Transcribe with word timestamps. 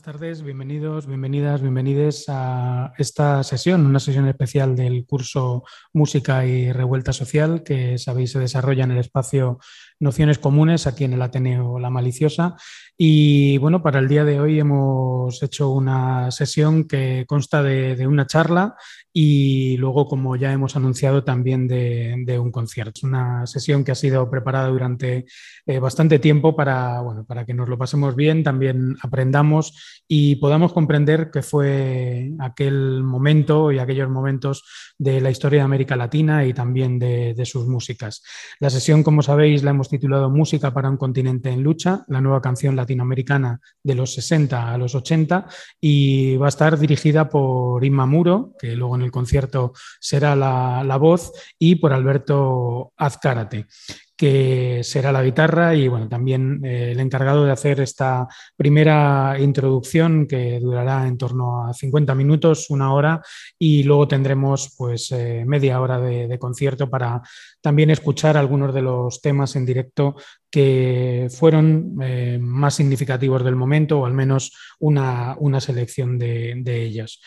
Buenas 0.00 0.18
tardes, 0.18 0.42
bienvenidos, 0.42 1.06
bienvenidas, 1.06 1.60
bienvenides 1.60 2.24
a 2.28 2.94
esta 2.96 3.42
sesión, 3.42 3.84
una 3.84 4.00
sesión 4.00 4.26
especial 4.28 4.74
del 4.74 5.04
curso 5.04 5.64
Música 5.92 6.46
y 6.46 6.72
Revuelta 6.72 7.12
Social 7.12 7.62
que 7.62 7.98
sabéis 7.98 8.32
se 8.32 8.38
desarrolla 8.38 8.84
en 8.84 8.92
el 8.92 8.98
espacio 8.98 9.58
Nociones 10.00 10.38
Comunes 10.38 10.86
aquí 10.86 11.04
en 11.04 11.12
el 11.12 11.22
Ateneo 11.22 11.78
La 11.78 11.90
Maliciosa. 11.90 12.56
Y 12.96 13.58
bueno, 13.58 13.82
para 13.82 13.98
el 13.98 14.08
día 14.08 14.24
de 14.24 14.40
hoy 14.40 14.58
hemos 14.58 15.42
hecho 15.42 15.70
una 15.70 16.30
sesión 16.30 16.84
que 16.84 17.24
consta 17.26 17.62
de, 17.62 18.06
una 18.06 18.26
charla 18.26 18.76
y 19.12 19.76
luego, 19.78 20.06
como 20.06 20.36
ya 20.36 20.52
hemos 20.52 20.76
anunciado, 20.76 21.24
también 21.24 21.66
de, 21.66 22.38
un 22.38 22.50
concierto. 22.50 22.92
Es 22.96 23.02
una 23.02 23.46
sesión 23.46 23.84
que 23.84 23.92
ha 23.92 23.94
sido 23.94 24.30
preparada 24.30 24.68
durante 24.68 25.26
eh, 25.66 25.78
bastante 25.78 26.18
tiempo 26.18 26.54
para, 26.54 27.00
bueno, 27.00 27.24
para 27.24 27.44
que 27.44 27.54
nos 27.54 27.68
lo 27.68 27.76
pasemos 27.76 28.16
bien, 28.16 28.42
también 28.42 28.96
aprendamos 29.02 30.02
y 30.06 30.36
podamos 30.36 30.72
comprender 30.72 31.30
qué 31.30 31.42
fue 31.42 32.32
aquel 32.38 33.02
momento 33.02 33.72
y 33.72 33.78
aquellos 33.78 34.08
momentos 34.08 34.64
de 34.98 35.20
la 35.20 35.30
historia 35.30 35.60
de 35.60 35.64
América 35.64 35.96
Latina 35.96 36.44
y 36.46 36.52
también 36.54 36.98
de, 36.98 37.34
de 37.34 37.46
sus 37.46 37.66
músicas. 37.66 38.22
La 38.60 38.70
sesión, 38.70 39.02
como 39.02 39.22
sabéis, 39.22 39.62
la 39.62 39.70
hemos 39.70 39.89
titulado 39.90 40.30
Música 40.30 40.72
para 40.72 40.88
un 40.88 40.96
continente 40.96 41.50
en 41.50 41.62
lucha, 41.62 42.04
la 42.08 42.20
nueva 42.20 42.40
canción 42.40 42.76
latinoamericana 42.76 43.60
de 43.82 43.94
los 43.94 44.14
60 44.14 44.72
a 44.72 44.78
los 44.78 44.94
80 44.94 45.46
y 45.80 46.36
va 46.36 46.46
a 46.46 46.48
estar 46.48 46.78
dirigida 46.78 47.28
por 47.28 47.84
Inma 47.84 48.06
Muro, 48.06 48.54
que 48.58 48.74
luego 48.76 48.96
en 48.96 49.02
el 49.02 49.10
concierto 49.10 49.72
será 50.00 50.34
la, 50.34 50.82
la 50.84 50.96
voz, 50.96 51.32
y 51.58 51.76
por 51.76 51.92
Alberto 51.92 52.92
Azcárate 52.96 53.66
que 54.20 54.82
será 54.84 55.12
la 55.12 55.22
guitarra 55.22 55.74
y 55.74 55.88
bueno, 55.88 56.06
también 56.06 56.60
eh, 56.62 56.90
el 56.92 57.00
encargado 57.00 57.46
de 57.46 57.52
hacer 57.52 57.80
esta 57.80 58.28
primera 58.54 59.34
introducción 59.40 60.26
que 60.26 60.60
durará 60.60 61.06
en 61.06 61.16
torno 61.16 61.64
a 61.64 61.72
50 61.72 62.14
minutos, 62.14 62.68
una 62.68 62.92
hora, 62.92 63.22
y 63.58 63.82
luego 63.82 64.06
tendremos 64.06 64.74
pues 64.76 65.10
eh, 65.12 65.44
media 65.46 65.80
hora 65.80 65.98
de, 65.98 66.38
concierto 66.38 66.90
para 66.90 67.22
también 67.62 67.88
escuchar 67.88 68.36
algunos 68.36 68.74
de 68.74 68.82
los 68.82 69.22
temas 69.22 69.56
en 69.56 69.64
directo 69.64 70.16
que 70.50 71.28
fueron 71.30 71.96
eh, 72.02 72.38
más 72.40 72.74
significativos 72.74 73.44
del 73.44 73.56
momento 73.56 74.00
o 74.00 74.06
al 74.06 74.14
menos 74.14 74.52
una, 74.78 75.36
selección 75.60 76.18
de, 76.18 76.54
de 76.58 76.82
ellos. 76.82 77.20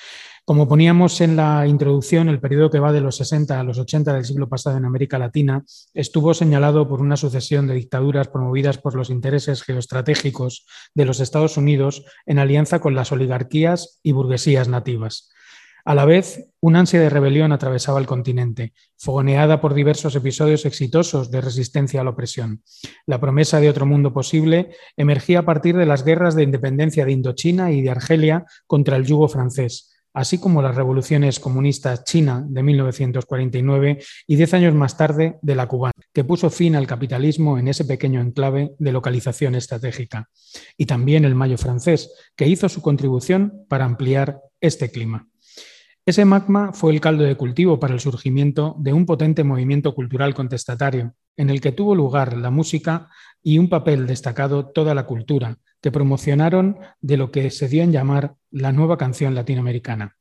Como 0.45 0.67
poníamos 0.67 1.21
en 1.21 1.37
la 1.37 1.65
introducción, 1.67 2.27
el 2.27 2.41
periodo 2.41 2.69
que 2.69 2.79
va 2.79 2.91
de 2.91 2.99
los 2.99 3.15
60 3.15 3.57
a 3.57 3.63
los 3.63 3.79
80 3.79 4.13
del 4.13 4.25
siglo 4.25 4.49
pasado 4.49 4.75
en 4.75 4.83
América 4.83 5.17
Latina 5.17 5.63
estuvo 5.93 6.33
señalado 6.33 6.85
por 6.89 6.99
una 6.99 7.15
sucesión 7.15 7.65
de 7.65 7.75
dictaduras 7.75 8.27
promovidas 8.27 8.77
por 8.77 8.93
los 8.93 9.09
intereses 9.09 9.63
geoestratégicos 9.63 10.65
de 10.93 11.05
los 11.05 11.21
Estados 11.21 11.55
Unidos 11.55 12.03
en 12.25 12.39
alianza 12.39 12.81
con 12.81 12.93
las 12.93 13.13
oligarquías 13.13 14.01
y 14.03 14.11
burguesías 14.11 14.67
nativas. 14.67 15.29
A 15.85 15.95
la 15.95 16.05
vez, 16.05 16.49
una 16.61 16.79
ansia 16.79 17.01
de 17.01 17.09
rebelión 17.09 17.51
atravesaba 17.51 17.99
el 17.99 18.05
continente, 18.05 18.71
fogoneada 18.97 19.59
por 19.59 19.73
diversos 19.73 20.15
episodios 20.15 20.65
exitosos 20.65 21.29
de 21.29 21.41
resistencia 21.41 21.99
a 21.99 22.05
la 22.05 22.11
opresión. 22.11 22.63
La 23.05 23.19
promesa 23.19 23.59
de 23.59 23.69
otro 23.69 23.85
mundo 23.85 24.13
posible 24.13 24.69
emergía 24.95 25.39
a 25.39 25.45
partir 25.45 25.75
de 25.75 25.85
las 25.85 26.05
guerras 26.05 26.35
de 26.35 26.43
independencia 26.43 27.03
de 27.03 27.11
Indochina 27.11 27.73
y 27.73 27.81
de 27.81 27.89
Argelia 27.89 28.45
contra 28.65 28.95
el 28.95 29.05
yugo 29.05 29.27
francés, 29.27 29.93
así 30.13 30.37
como 30.37 30.61
las 30.61 30.73
revoluciones 30.73 31.41
comunistas 31.41 32.05
china 32.05 32.45
de 32.47 32.63
1949 32.63 33.99
y 34.25 34.35
diez 34.37 34.53
años 34.53 34.73
más 34.73 34.95
tarde 34.95 35.37
de 35.41 35.55
la 35.55 35.67
cubana, 35.67 35.91
que 36.13 36.23
puso 36.23 36.49
fin 36.49 36.77
al 36.77 36.87
capitalismo 36.87 37.57
en 37.57 37.67
ese 37.67 37.83
pequeño 37.83 38.21
enclave 38.21 38.71
de 38.79 38.91
localización 38.93 39.55
estratégica, 39.55 40.29
y 40.77 40.85
también 40.85 41.25
el 41.25 41.35
Mayo 41.35 41.57
francés, 41.57 42.09
que 42.37 42.47
hizo 42.47 42.69
su 42.69 42.81
contribución 42.81 43.65
para 43.67 43.83
ampliar 43.83 44.39
este 44.61 44.89
clima. 44.89 45.27
Ese 46.05 46.25
magma 46.25 46.73
fue 46.73 46.91
el 46.91 46.99
caldo 46.99 47.23
de 47.23 47.37
cultivo 47.37 47.79
para 47.79 47.93
el 47.93 48.01
surgimiento 48.01 48.75
de 48.77 48.91
un 48.91 49.05
potente 49.05 49.45
movimiento 49.45 49.95
cultural 49.95 50.33
contestatario, 50.33 51.13
en 51.37 51.49
el 51.49 51.61
que 51.61 51.71
tuvo 51.71 51.95
lugar 51.95 52.35
la 52.35 52.49
música 52.49 53.09
y 53.41 53.57
un 53.57 53.69
papel 53.69 54.05
destacado 54.05 54.65
toda 54.65 54.93
la 54.95 55.05
cultura, 55.05 55.59
que 55.81 55.91
promocionaron 55.91 56.77
de 56.99 57.15
lo 57.15 57.31
que 57.31 57.49
se 57.51 57.69
dio 57.69 57.83
en 57.83 57.93
llamar 57.93 58.35
la 58.51 58.73
nueva 58.73 58.97
canción 58.97 59.33
latinoamericana. 59.33 60.17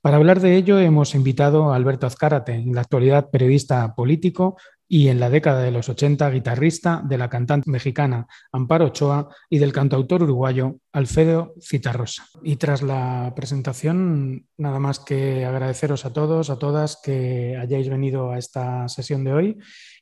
Para 0.00 0.18
hablar 0.18 0.38
de 0.38 0.54
ello 0.54 0.78
hemos 0.78 1.16
invitado 1.16 1.72
a 1.72 1.76
Alberto 1.76 2.06
Azcárate, 2.06 2.54
en 2.54 2.72
la 2.72 2.82
actualidad 2.82 3.28
periodista 3.28 3.96
político 3.96 4.56
y 4.88 5.08
en 5.08 5.20
la 5.20 5.30
década 5.30 5.62
de 5.62 5.70
los 5.70 5.88
80 5.88 6.30
guitarrista 6.30 7.02
de 7.04 7.18
la 7.18 7.28
cantante 7.28 7.70
mexicana 7.70 8.26
Amparo 8.52 8.86
Ochoa 8.86 9.28
y 9.50 9.58
del 9.58 9.72
cantautor 9.72 10.22
uruguayo 10.22 10.76
Alfredo 10.92 11.54
Citarrosa. 11.60 12.26
Y 12.42 12.56
tras 12.56 12.82
la 12.82 13.32
presentación, 13.34 14.46
nada 14.56 14.78
más 14.78 15.00
que 15.00 15.44
agradeceros 15.44 16.04
a 16.04 16.12
todos, 16.12 16.50
a 16.50 16.58
todas 16.58 17.00
que 17.02 17.56
hayáis 17.60 17.88
venido 17.88 18.30
a 18.30 18.38
esta 18.38 18.88
sesión 18.88 19.24
de 19.24 19.32
hoy 19.32 19.58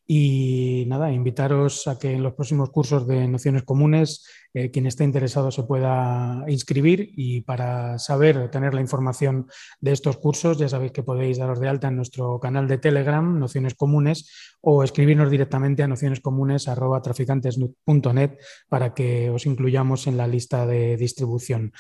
y 0.07 0.85
nada, 0.87 1.11
invitaros 1.11 1.87
a 1.87 1.99
que 1.99 2.13
en 2.13 2.23
los 2.23 2.35
próximos 2.35 2.69
cursos 2.69 3.07
de 3.07 3.27
nociones 3.27 3.63
comunes, 3.63 4.27
eh, 4.53 4.71
quien 4.71 4.87
esté 4.87 5.03
interesado 5.03 5.51
se 5.51 5.63
pueda 5.63 6.45
inscribir 6.47 7.11
y 7.17 7.41
para 7.41 7.99
saber, 7.99 8.51
tener 8.51 8.75
la 8.75 8.83
información 8.83 9.47
de 9.81 9.93
estos 9.93 10.19
cursos, 10.19 10.59
ya 10.59 10.69
sabéis 10.69 10.93
que 10.93 11.03
podéis 11.03 11.39
daros 11.39 11.59
de 11.59 11.69
alta 11.69 11.89
en 11.89 11.97
nuestro 11.97 12.39
canal 12.39 12.69
de 12.69 12.77
Telegram, 12.77 13.39
Nociones 13.39 13.75
Comunes, 13.75 14.54
o 14.65 14.83
escribirnos 14.83 15.31
directamente 15.31 15.83
a 15.83 15.89
nocionescomunes.traficantes.net 15.89 18.31
para 18.69 18.95
que 18.95 19.31
os 19.31 19.47
incluyamos 19.47 20.07
en 20.07 20.17
la 20.17 20.27
lista 20.27 20.67
de 20.67 20.97
distribución. 20.97 21.73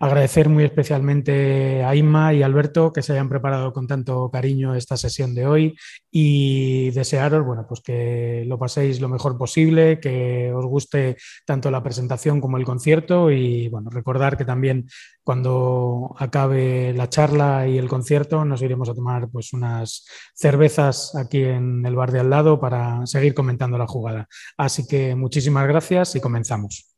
Agradecer 0.00 0.48
muy 0.48 0.62
especialmente 0.62 1.82
a 1.82 1.96
Inma 1.96 2.32
y 2.32 2.44
Alberto 2.44 2.92
que 2.92 3.02
se 3.02 3.14
hayan 3.14 3.28
preparado 3.28 3.72
con 3.72 3.88
tanto 3.88 4.30
cariño 4.30 4.76
esta 4.76 4.96
sesión 4.96 5.34
de 5.34 5.46
hoy 5.46 5.76
y 6.08 6.90
desearos, 6.90 7.44
bueno, 7.44 7.66
pues 7.68 7.80
que 7.80 8.44
lo 8.46 8.60
paséis 8.60 9.00
lo 9.00 9.08
mejor 9.08 9.36
posible, 9.36 9.98
que 9.98 10.52
os 10.54 10.64
guste 10.66 11.16
tanto 11.44 11.72
la 11.72 11.82
presentación 11.82 12.40
como 12.40 12.58
el 12.58 12.64
concierto 12.64 13.32
y 13.32 13.68
bueno, 13.68 13.90
recordar 13.90 14.36
que 14.36 14.44
también 14.44 14.86
cuando 15.24 16.14
acabe 16.16 16.92
la 16.94 17.08
charla 17.08 17.66
y 17.66 17.76
el 17.76 17.88
concierto 17.88 18.44
nos 18.44 18.62
iremos 18.62 18.88
a 18.88 18.94
tomar 18.94 19.28
pues 19.28 19.52
unas 19.52 20.06
cervezas 20.32 21.16
aquí 21.16 21.42
en 21.42 21.84
el 21.84 21.96
bar 21.96 22.12
de 22.12 22.20
al 22.28 22.30
lado 22.30 22.60
para 22.60 23.06
seguir 23.06 23.34
comentando 23.34 23.78
la 23.78 23.86
jugada. 23.86 24.28
Así 24.56 24.86
que 24.86 25.14
muchísimas 25.14 25.66
gracias 25.66 26.14
y 26.14 26.20
comenzamos. 26.20 26.94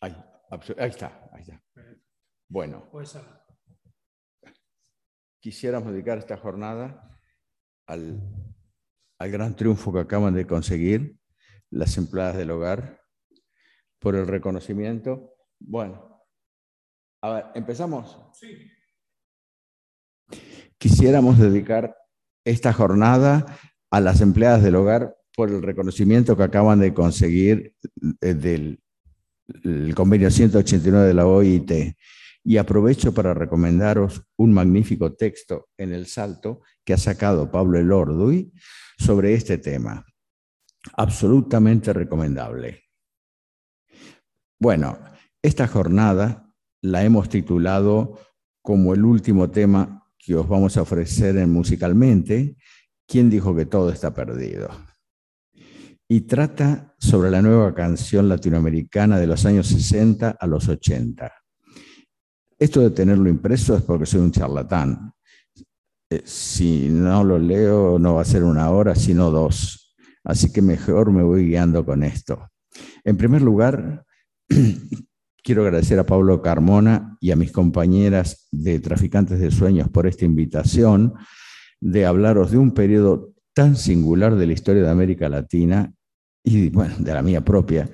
Ahí, 0.00 0.16
está, 0.78 1.28
ahí 1.32 1.42
está. 1.42 1.62
Bueno. 2.48 2.88
Pues, 2.90 3.18
quisiéramos 5.40 5.92
dedicar 5.92 6.18
esta 6.18 6.38
jornada 6.38 7.18
al, 7.86 8.20
gran 9.18 9.56
triunfo 9.56 9.92
que 9.92 10.00
acaban 10.00 10.34
de 10.34 10.46
conseguir 10.46 11.16
las 11.70 11.96
empleadas 11.98 12.36
del 12.36 12.50
hogar 12.50 13.02
por 13.98 14.14
el 14.14 14.26
reconocimiento. 14.26 15.34
Bueno, 15.58 16.22
a 17.22 17.32
ver, 17.32 17.44
¿empezamos? 17.54 18.18
Sí. 18.32 18.70
Quisiéramos 20.78 21.38
dedicar 21.38 21.96
esta 22.44 22.72
jornada 22.72 23.46
a 23.90 24.00
las 24.00 24.20
empleadas 24.20 24.62
del 24.62 24.76
hogar 24.76 25.16
por 25.36 25.50
el 25.50 25.62
reconocimiento 25.62 26.36
que 26.36 26.42
acaban 26.42 26.80
de 26.80 26.94
conseguir 26.94 27.74
eh, 28.20 28.34
del 28.34 29.94
convenio 29.94 30.30
189 30.30 31.06
de 31.06 31.14
la 31.14 31.26
OIT. 31.26 31.96
Y 32.46 32.58
aprovecho 32.58 33.14
para 33.14 33.32
recomendaros 33.32 34.22
un 34.36 34.52
magnífico 34.52 35.14
texto 35.14 35.68
en 35.78 35.92
El 35.92 36.06
Salto 36.06 36.60
que 36.84 36.92
ha 36.92 36.98
sacado 36.98 37.50
Pablo 37.50 37.78
Elorduy 37.78 38.52
sobre 38.98 39.32
este 39.32 39.56
tema. 39.56 40.04
Absolutamente 40.96 41.94
recomendable. 41.94 42.82
Bueno, 44.60 44.98
esta 45.42 45.66
jornada 45.66 46.52
la 46.82 47.02
hemos 47.02 47.30
titulado 47.30 48.18
como 48.62 48.92
el 48.92 49.04
último 49.04 49.50
tema 49.50 50.03
que 50.24 50.34
os 50.34 50.48
vamos 50.48 50.76
a 50.76 50.82
ofrecer 50.82 51.36
en 51.36 51.52
musicalmente, 51.52 52.56
¿Quién 53.06 53.28
dijo 53.28 53.54
que 53.54 53.66
todo 53.66 53.90
está 53.90 54.14
perdido? 54.14 54.68
Y 56.08 56.22
trata 56.22 56.94
sobre 56.98 57.30
la 57.30 57.42
nueva 57.42 57.74
canción 57.74 58.28
latinoamericana 58.28 59.18
de 59.18 59.26
los 59.26 59.44
años 59.44 59.68
60 59.68 60.36
a 60.38 60.46
los 60.46 60.68
80. 60.68 61.32
Esto 62.58 62.80
de 62.80 62.90
tenerlo 62.90 63.28
impreso 63.28 63.76
es 63.76 63.82
porque 63.82 64.06
soy 64.06 64.20
un 64.20 64.32
charlatán. 64.32 65.12
eh, 66.10 66.22
si 66.24 66.88
no 66.90 67.24
lo 67.24 67.38
leo 67.38 67.98
no 67.98 68.14
va 68.14 68.22
a 68.22 68.26
ser 68.26 68.44
una 68.44 68.70
hora, 68.70 68.94
sino 68.94 69.30
dos. 69.30 69.96
Así 70.22 70.52
que 70.52 70.62
mejor 70.62 71.10
me 71.10 71.22
voy 71.22 71.46
guiando 71.46 71.84
con 71.84 72.02
esto. 72.02 72.50
En 73.04 73.16
primer 73.16 73.42
lugar, 73.42 74.04
quiero 75.44 75.62
agradecer 75.62 75.98
a 75.98 76.06
Pablo 76.06 76.40
Carmona 76.40 77.18
y 77.20 77.30
a 77.30 77.36
mis 77.36 77.52
compañeras 77.52 78.48
de 78.50 78.80
Traficantes 78.80 79.38
de 79.38 79.50
Sueños 79.50 79.90
por 79.90 80.06
esta 80.06 80.24
invitación 80.24 81.14
de 81.80 82.06
hablaros 82.06 82.50
de 82.50 82.58
un 82.58 82.72
periodo 82.72 83.34
tan 83.52 83.76
singular 83.76 84.34
de 84.34 84.46
la 84.46 84.54
historia 84.54 84.82
de 84.82 84.90
América 84.90 85.28
Latina 85.28 85.92
y 86.42 86.70
bueno, 86.70 86.94
de 86.98 87.12
la 87.12 87.22
mía 87.22 87.44
propia. 87.44 87.88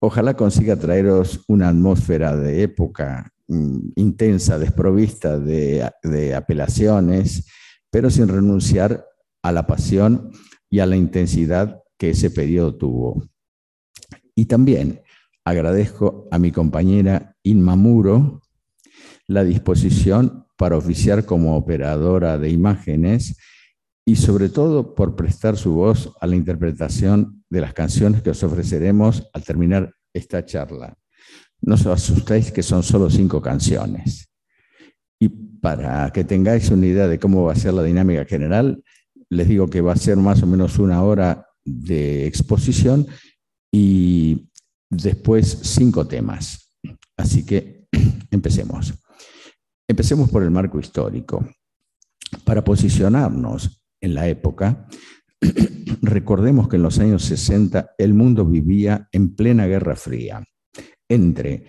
Ojalá 0.00 0.34
consiga 0.34 0.76
traeros 0.76 1.44
una 1.46 1.68
atmósfera 1.68 2.36
de 2.36 2.62
época 2.62 3.32
mm, 3.46 3.90
intensa, 3.94 4.58
desprovista 4.58 5.38
de, 5.38 5.88
de 6.02 6.34
apelaciones, 6.34 7.46
pero 7.88 8.10
sin 8.10 8.26
renunciar 8.26 9.06
a 9.42 9.52
la 9.52 9.64
pasión 9.66 10.32
y 10.68 10.80
a 10.80 10.86
la 10.86 10.96
intensidad 10.96 11.82
que 11.96 12.10
ese 12.10 12.30
periodo 12.30 12.76
tuvo. 12.76 13.24
Y 14.34 14.46
también 14.46 15.03
agradezco 15.44 16.26
a 16.30 16.38
mi 16.38 16.50
compañera 16.50 17.36
Inma 17.42 17.76
Muro 17.76 18.40
la 19.26 19.44
disposición 19.44 20.46
para 20.56 20.76
oficiar 20.76 21.24
como 21.24 21.56
operadora 21.56 22.38
de 22.38 22.50
imágenes 22.50 23.36
y 24.06 24.16
sobre 24.16 24.48
todo 24.48 24.94
por 24.94 25.16
prestar 25.16 25.56
su 25.56 25.74
voz 25.74 26.12
a 26.20 26.26
la 26.26 26.36
interpretación 26.36 27.44
de 27.48 27.60
las 27.60 27.72
canciones 27.72 28.22
que 28.22 28.30
os 28.30 28.42
ofreceremos 28.42 29.28
al 29.32 29.42
terminar 29.42 29.94
esta 30.12 30.44
charla. 30.44 30.96
No 31.62 31.74
os 31.74 31.86
asustéis 31.86 32.52
que 32.52 32.62
son 32.62 32.82
solo 32.82 33.08
cinco 33.08 33.40
canciones. 33.40 34.28
Y 35.18 35.28
para 35.28 36.10
que 36.12 36.24
tengáis 36.24 36.70
una 36.70 36.86
idea 36.86 37.08
de 37.08 37.18
cómo 37.18 37.44
va 37.44 37.52
a 37.52 37.56
ser 37.56 37.72
la 37.72 37.82
dinámica 37.82 38.26
general, 38.26 38.82
les 39.30 39.48
digo 39.48 39.68
que 39.68 39.80
va 39.80 39.94
a 39.94 39.96
ser 39.96 40.16
más 40.16 40.42
o 40.42 40.46
menos 40.46 40.78
una 40.78 41.02
hora 41.02 41.46
de 41.64 42.26
exposición 42.26 43.06
y 43.72 44.50
después 45.02 45.60
cinco 45.62 46.06
temas. 46.06 46.76
Así 47.16 47.44
que 47.44 47.86
empecemos. 48.30 48.94
Empecemos 49.88 50.30
por 50.30 50.42
el 50.42 50.50
marco 50.50 50.78
histórico. 50.78 51.46
Para 52.44 52.64
posicionarnos 52.64 53.82
en 54.00 54.14
la 54.14 54.28
época, 54.28 54.88
recordemos 56.02 56.68
que 56.68 56.76
en 56.76 56.82
los 56.82 56.98
años 56.98 57.24
60 57.24 57.94
el 57.98 58.14
mundo 58.14 58.44
vivía 58.44 59.08
en 59.12 59.34
plena 59.34 59.66
Guerra 59.66 59.96
Fría 59.96 60.42
entre 61.08 61.66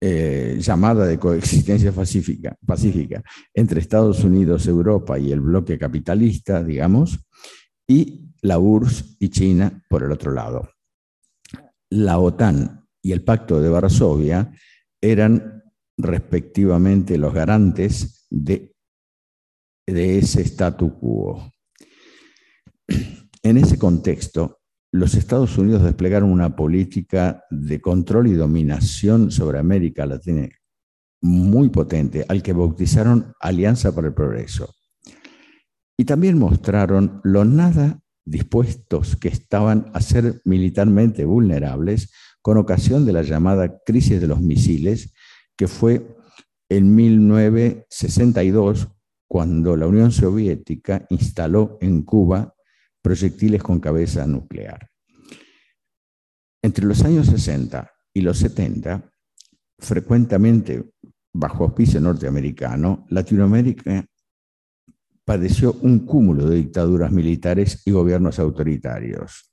eh, 0.00 0.58
llamada 0.60 1.06
de 1.06 1.18
coexistencia 1.18 1.90
pacífica, 1.90 2.54
pacífica 2.64 3.22
entre 3.54 3.80
Estados 3.80 4.22
Unidos, 4.24 4.66
Europa 4.66 5.18
y 5.18 5.32
el 5.32 5.40
bloque 5.40 5.78
capitalista, 5.78 6.62
digamos, 6.62 7.18
y 7.88 8.30
la 8.42 8.58
URSS 8.58 9.16
y 9.20 9.28
China 9.30 9.82
por 9.88 10.02
el 10.02 10.12
otro 10.12 10.32
lado. 10.32 10.68
La 11.90 12.18
OTAN 12.18 12.86
y 13.02 13.12
el 13.12 13.22
Pacto 13.22 13.60
de 13.60 13.68
Varsovia 13.68 14.52
eran 15.00 15.62
respectivamente 15.96 17.18
los 17.18 17.32
garantes 17.32 18.26
de 18.30 18.74
ese 19.86 20.42
statu 20.42 20.98
quo. 20.98 21.52
En 23.42 23.56
ese 23.56 23.78
contexto, 23.78 24.60
los 24.92 25.14
Estados 25.14 25.56
Unidos 25.58 25.84
desplegaron 25.84 26.30
una 26.30 26.56
política 26.56 27.44
de 27.50 27.80
control 27.80 28.28
y 28.28 28.32
dominación 28.32 29.30
sobre 29.30 29.58
América 29.58 30.06
Latina 30.06 30.48
muy 31.22 31.68
potente, 31.70 32.24
al 32.28 32.42
que 32.42 32.52
bautizaron 32.52 33.32
Alianza 33.40 33.94
para 33.94 34.08
el 34.08 34.14
Progreso. 34.14 34.74
Y 35.98 36.04
también 36.04 36.38
mostraron 36.38 37.20
lo 37.24 37.44
nada 37.44 38.00
dispuestos 38.26 39.16
que 39.16 39.28
estaban 39.28 39.90
a 39.94 40.02
ser 40.02 40.42
militarmente 40.44 41.24
vulnerables 41.24 42.12
con 42.42 42.58
ocasión 42.58 43.06
de 43.06 43.12
la 43.12 43.22
llamada 43.22 43.78
crisis 43.84 44.20
de 44.20 44.26
los 44.26 44.42
misiles, 44.42 45.14
que 45.56 45.68
fue 45.68 46.16
en 46.68 46.94
1962 46.94 48.88
cuando 49.28 49.76
la 49.76 49.86
Unión 49.86 50.12
Soviética 50.12 51.06
instaló 51.10 51.78
en 51.80 52.02
Cuba 52.02 52.54
proyectiles 53.00 53.62
con 53.62 53.80
cabeza 53.80 54.26
nuclear. 54.26 54.90
Entre 56.62 56.84
los 56.84 57.02
años 57.04 57.26
60 57.26 57.90
y 58.12 58.20
los 58.22 58.38
70, 58.38 59.08
frecuentemente 59.78 60.90
bajo 61.32 61.64
auspicio 61.64 62.00
norteamericano, 62.00 63.06
Latinoamérica 63.10 64.04
padeció 65.26 65.74
un 65.82 66.06
cúmulo 66.06 66.48
de 66.48 66.56
dictaduras 66.56 67.10
militares 67.10 67.82
y 67.84 67.90
gobiernos 67.90 68.38
autoritarios 68.38 69.52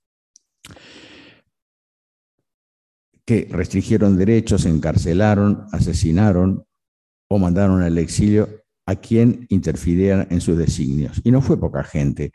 que 3.26 3.48
restringieron 3.50 4.18
derechos, 4.18 4.66
encarcelaron, 4.66 5.66
asesinaron 5.72 6.66
o 7.30 7.40
mandaron 7.40 7.82
al 7.82 7.98
exilio 7.98 8.64
a 8.86 8.96
quien 8.96 9.46
interfiriera 9.50 10.28
en 10.30 10.42
sus 10.42 10.58
designios. 10.58 11.22
Y 11.24 11.32
no 11.32 11.42
fue 11.42 11.60
poca 11.60 11.84
gente, 11.84 12.32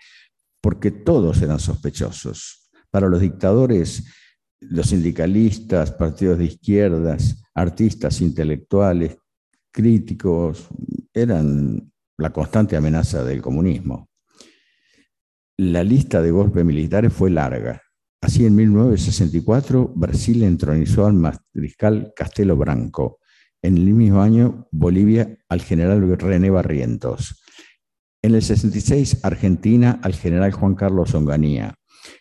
porque 0.62 0.90
todos 0.90 1.42
eran 1.42 1.60
sospechosos. 1.60 2.70
Para 2.90 3.08
los 3.08 3.20
dictadores, 3.20 4.04
los 4.60 4.88
sindicalistas, 4.88 5.92
partidos 5.92 6.38
de 6.38 6.46
izquierdas, 6.46 7.42
artistas 7.54 8.20
intelectuales, 8.20 9.16
críticos, 9.70 10.68
eran 11.12 11.92
la 12.18 12.30
constante 12.30 12.76
amenaza 12.76 13.24
del 13.24 13.40
comunismo. 13.40 14.08
La 15.56 15.82
lista 15.82 16.20
de 16.20 16.30
golpes 16.30 16.64
militares 16.64 17.12
fue 17.12 17.30
larga. 17.30 17.82
Así, 18.20 18.44
en 18.44 18.54
1964, 18.56 19.92
Brasil 19.94 20.42
entronizó 20.42 21.06
al 21.06 21.14
mariscal 21.14 22.12
Castelo 22.14 22.56
Branco, 22.56 23.20
en 23.62 23.76
el 23.76 23.84
mismo 23.94 24.22
año, 24.22 24.68
Bolivia 24.70 25.36
al 25.48 25.62
general 25.62 26.16
René 26.18 26.50
Barrientos. 26.50 27.42
En 28.22 28.34
el 28.34 28.42
66, 28.42 29.24
Argentina 29.24 30.00
al 30.02 30.14
general 30.14 30.52
Juan 30.52 30.74
Carlos 30.74 31.14
Onganía. 31.14 31.74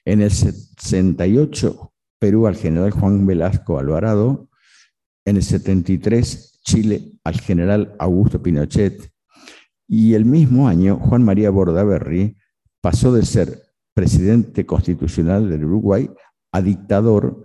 En 0.05 0.21
el 0.21 0.31
68, 0.31 1.93
Perú 2.19 2.47
al 2.47 2.55
general 2.55 2.91
Juan 2.91 3.25
Velasco 3.25 3.79
Alvarado. 3.79 4.49
En 5.25 5.37
el 5.37 5.43
73, 5.43 6.59
Chile 6.63 7.11
al 7.23 7.39
general 7.39 7.95
Augusto 7.99 8.41
Pinochet. 8.41 9.11
Y 9.87 10.13
el 10.13 10.25
mismo 10.25 10.67
año, 10.67 10.97
Juan 10.97 11.23
María 11.23 11.49
Bordaberry 11.49 12.37
pasó 12.81 13.13
de 13.13 13.25
ser 13.25 13.63
presidente 13.93 14.65
constitucional 14.65 15.49
del 15.49 15.65
Uruguay 15.65 16.09
a 16.51 16.61
dictador 16.61 17.43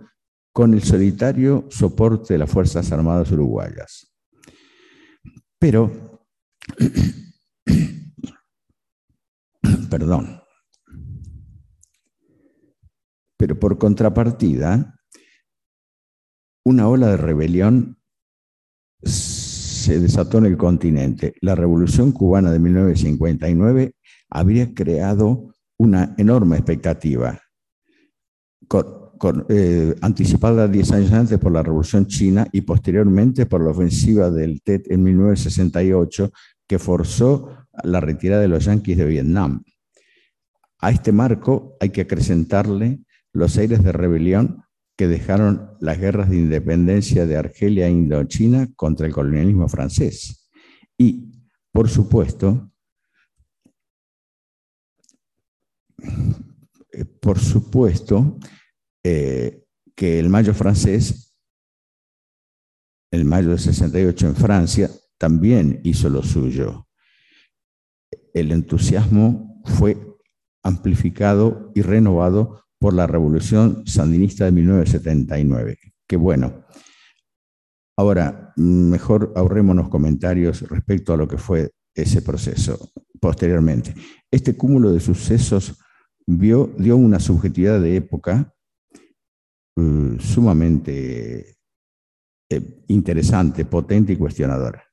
con 0.51 0.73
el 0.73 0.83
solitario 0.83 1.65
soporte 1.69 2.33
de 2.33 2.39
las 2.39 2.51
Fuerzas 2.51 2.91
Armadas 2.91 3.31
Uruguayas. 3.31 4.13
Pero, 5.57 6.27
perdón, 9.89 10.41
pero 13.37 13.59
por 13.59 13.77
contrapartida, 13.77 14.99
una 16.65 16.87
ola 16.87 17.07
de 17.07 17.17
rebelión 17.17 17.99
se 19.83 19.99
desató 19.99 20.37
en 20.37 20.45
el 20.45 20.57
continente. 20.57 21.33
La 21.41 21.55
Revolución 21.55 22.13
cubana 22.13 22.51
de 22.51 22.59
1959 22.59 23.95
habría 24.29 24.73
creado 24.73 25.53
una 25.77 26.15
enorme 26.17 26.55
expectativa 26.55 27.37
eh, 29.49 29.95
anticipada 30.01 30.67
10 30.67 30.91
años 30.93 31.11
antes 31.11 31.37
por 31.37 31.51
la 31.51 31.63
Revolución 31.63 32.07
China 32.07 32.47
y 32.51 32.61
posteriormente 32.61 33.45
por 33.45 33.61
la 33.61 33.71
ofensiva 33.71 34.29
del 34.29 34.61
TET 34.61 34.89
en 34.89 35.03
1968, 35.03 36.31
que 36.67 36.79
forzó 36.79 37.49
la 37.83 37.99
retirada 37.99 38.41
de 38.41 38.47
los 38.47 38.65
yanquis 38.65 38.97
de 38.97 39.05
Vietnam. 39.05 39.63
A 40.79 40.91
este 40.91 41.11
marco 41.11 41.75
hay 41.79 41.89
que 41.89 42.01
acrecentarle 42.01 43.01
los 43.33 43.57
aires 43.57 43.83
de 43.83 43.91
rebelión 43.91 44.62
que 44.95 45.07
dejaron 45.07 45.75
las 45.79 45.99
guerras 45.99 46.29
de 46.29 46.37
independencia 46.37 47.25
de 47.25 47.37
Argelia 47.37 47.87
e 47.87 47.91
Indochina 47.91 48.69
contra 48.75 49.07
el 49.07 49.13
colonialismo 49.13 49.67
francés. 49.67 50.49
Y, 50.97 51.31
por 51.71 51.89
supuesto, 51.89 52.71
eh, 56.91 57.05
por 57.05 57.39
supuesto, 57.39 58.37
eh, 59.03 59.63
que 59.95 60.19
el 60.19 60.29
mayo 60.29 60.53
francés, 60.53 61.35
el 63.11 63.25
mayo 63.25 63.49
de 63.49 63.57
68 63.57 64.27
en 64.27 64.35
Francia, 64.35 64.89
también 65.17 65.81
hizo 65.83 66.09
lo 66.09 66.23
suyo. 66.23 66.87
El 68.33 68.51
entusiasmo 68.51 69.61
fue 69.65 69.97
amplificado 70.63 71.71
y 71.75 71.81
renovado 71.81 72.62
por 72.83 72.93
la 72.93 73.07
revolución 73.07 73.87
sandinista 73.87 74.43
de 74.43 74.51
1979. 74.51 75.77
Qué 76.05 76.17
bueno. 76.17 76.65
Ahora, 77.97 78.51
mejor 78.57 79.31
ahorrémonos 79.37 79.87
comentarios 79.87 80.67
respecto 80.67 81.13
a 81.13 81.17
lo 81.17 81.25
que 81.25 81.37
fue 81.37 81.71
ese 81.95 82.21
proceso. 82.21 82.91
posteriormente. 83.21 83.95
Este 84.29 84.57
cúmulo 84.57 84.91
de 84.91 84.99
sucesos 84.99 85.79
dio 86.27 86.97
una 86.97 87.21
subjetividad 87.21 87.79
de 87.79 87.95
época 87.95 88.53
eh, 89.77 90.17
sumamente 90.19 91.55
eh, 92.49 92.83
interesante, 92.89 93.63
potente 93.63 94.11
y 94.11 94.17
cuestionadora. 94.17 94.83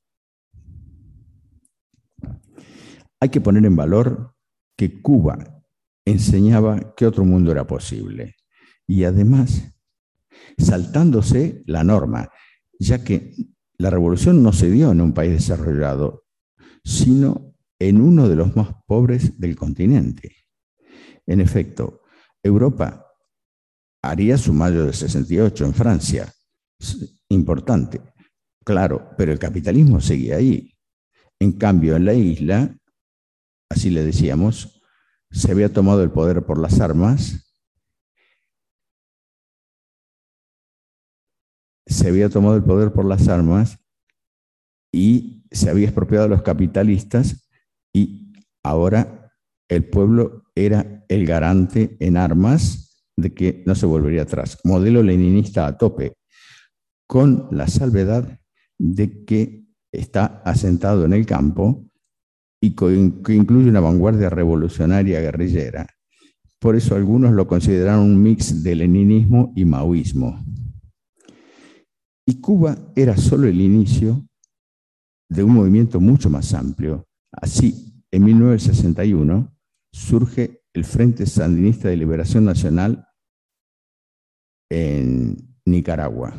Hay 3.20 3.30
que 3.30 3.40
poner 3.40 3.66
en 3.66 3.74
valor 3.74 4.32
que 4.78 5.02
Cuba 5.02 5.59
enseñaba 6.04 6.94
que 6.96 7.06
otro 7.06 7.24
mundo 7.24 7.52
era 7.52 7.66
posible 7.66 8.36
y 8.86 9.04
además 9.04 9.74
saltándose 10.58 11.62
la 11.66 11.84
norma, 11.84 12.30
ya 12.78 13.04
que 13.04 13.34
la 13.78 13.90
revolución 13.90 14.42
no 14.42 14.52
se 14.52 14.70
dio 14.70 14.90
en 14.90 15.00
un 15.00 15.12
país 15.14 15.32
desarrollado, 15.32 16.24
sino 16.84 17.54
en 17.78 18.00
uno 18.00 18.28
de 18.28 18.36
los 18.36 18.56
más 18.56 18.68
pobres 18.86 19.38
del 19.38 19.56
continente. 19.56 20.36
En 21.26 21.40
efecto, 21.40 22.02
Europa 22.42 23.06
haría 24.02 24.36
su 24.38 24.52
mayo 24.52 24.84
del 24.84 24.94
68 24.94 25.64
en 25.64 25.74
Francia, 25.74 26.32
importante, 27.28 28.00
claro, 28.64 29.10
pero 29.16 29.32
el 29.32 29.38
capitalismo 29.38 30.00
seguía 30.00 30.36
ahí. 30.36 30.74
En 31.38 31.52
cambio, 31.52 31.96
en 31.96 32.04
la 32.04 32.14
isla, 32.14 32.76
así 33.70 33.90
le 33.90 34.04
decíamos, 34.04 34.79
se 35.30 35.52
había 35.52 35.72
tomado 35.72 36.02
el 36.02 36.10
poder 36.10 36.44
por 36.44 36.58
las 36.58 36.80
armas, 36.80 37.50
se 41.86 42.08
había 42.08 42.28
tomado 42.28 42.56
el 42.56 42.64
poder 42.64 42.92
por 42.92 43.04
las 43.04 43.28
armas 43.28 43.78
y 44.92 45.44
se 45.50 45.70
había 45.70 45.86
expropiado 45.86 46.26
a 46.26 46.28
los 46.28 46.42
capitalistas 46.42 47.48
y 47.92 48.32
ahora 48.62 49.32
el 49.68 49.88
pueblo 49.88 50.44
era 50.54 51.04
el 51.08 51.26
garante 51.26 51.96
en 52.00 52.16
armas 52.16 53.04
de 53.16 53.34
que 53.34 53.62
no 53.66 53.74
se 53.74 53.86
volvería 53.86 54.22
atrás. 54.22 54.58
Modelo 54.64 55.02
leninista 55.02 55.66
a 55.66 55.76
tope 55.76 56.14
con 57.06 57.48
la 57.50 57.66
salvedad 57.66 58.40
de 58.78 59.24
que 59.24 59.64
está 59.92 60.42
asentado 60.44 61.04
en 61.04 61.12
el 61.12 61.26
campo 61.26 61.89
y 62.60 62.74
que 62.74 63.34
incluye 63.34 63.70
una 63.70 63.80
vanguardia 63.80 64.28
revolucionaria 64.28 65.20
guerrillera. 65.20 65.86
Por 66.58 66.76
eso 66.76 66.94
algunos 66.94 67.32
lo 67.32 67.46
consideraron 67.46 68.04
un 68.04 68.22
mix 68.22 68.62
de 68.62 68.74
leninismo 68.74 69.52
y 69.56 69.64
maoísmo. 69.64 70.44
Y 72.26 72.40
Cuba 72.40 72.76
era 72.94 73.16
solo 73.16 73.48
el 73.48 73.60
inicio 73.60 74.26
de 75.30 75.42
un 75.42 75.54
movimiento 75.54 76.00
mucho 76.00 76.28
más 76.28 76.52
amplio. 76.52 77.06
Así, 77.32 78.04
en 78.10 78.24
1961 78.24 79.56
surge 79.90 80.62
el 80.74 80.84
Frente 80.84 81.26
Sandinista 81.26 81.88
de 81.88 81.96
Liberación 81.96 82.44
Nacional 82.44 83.06
en 84.70 85.56
Nicaragua. 85.64 86.36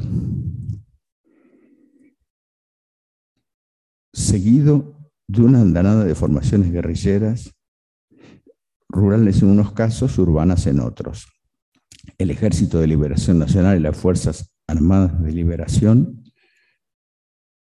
Seguido 4.13 5.00
de 5.31 5.41
una 5.43 5.61
andanada 5.61 6.03
de 6.03 6.13
formaciones 6.13 6.73
guerrilleras, 6.73 7.55
rurales 8.89 9.41
en 9.41 9.49
unos 9.49 9.71
casos, 9.71 10.17
urbanas 10.17 10.67
en 10.67 10.81
otros. 10.81 11.27
El 12.17 12.31
Ejército 12.31 12.79
de 12.79 12.87
Liberación 12.87 13.39
Nacional 13.39 13.77
y 13.77 13.81
las 13.81 13.95
Fuerzas 13.95 14.53
Armadas 14.67 15.21
de 15.23 15.31
Liberación, 15.31 16.23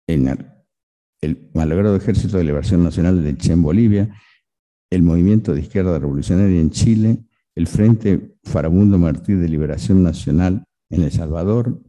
en 0.07 0.55
el 1.21 1.51
malogrado 1.53 1.97
Ejército 1.97 2.37
de 2.37 2.45
Liberación 2.45 2.85
Nacional 2.85 3.25
de 3.25 3.37
Che 3.37 3.53
en 3.53 3.63
Bolivia, 3.63 4.15
el 4.91 5.03
Movimiento 5.03 5.53
de 5.53 5.61
Izquierda 5.63 5.99
Revolucionaria 5.99 6.61
en 6.61 6.71
Chile, 6.71 7.25
el 7.57 7.67
Frente 7.67 8.37
Farabundo 8.45 8.99
Martí 8.99 9.35
de 9.35 9.49
Liberación 9.49 10.05
Nacional 10.05 10.65
en 10.91 11.03
El 11.03 11.11
Salvador, 11.11 11.83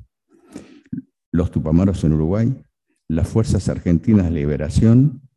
los 1.32 1.52
Tupamaros 1.52 2.04
en 2.04 2.14
Uruguay, 2.14 2.66
las 3.08 3.28
Fuerzas 3.28 3.70
Argentinas 3.70 4.26
de 4.26 4.32
Liberación, 4.32 5.22
el 5.22 5.29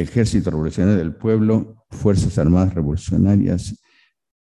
Ejército 0.00 0.50
Revolucionario 0.50 0.98
del 0.98 1.14
Pueblo, 1.14 1.84
Fuerzas 1.90 2.38
Armadas 2.38 2.74
Revolucionarias 2.74 3.80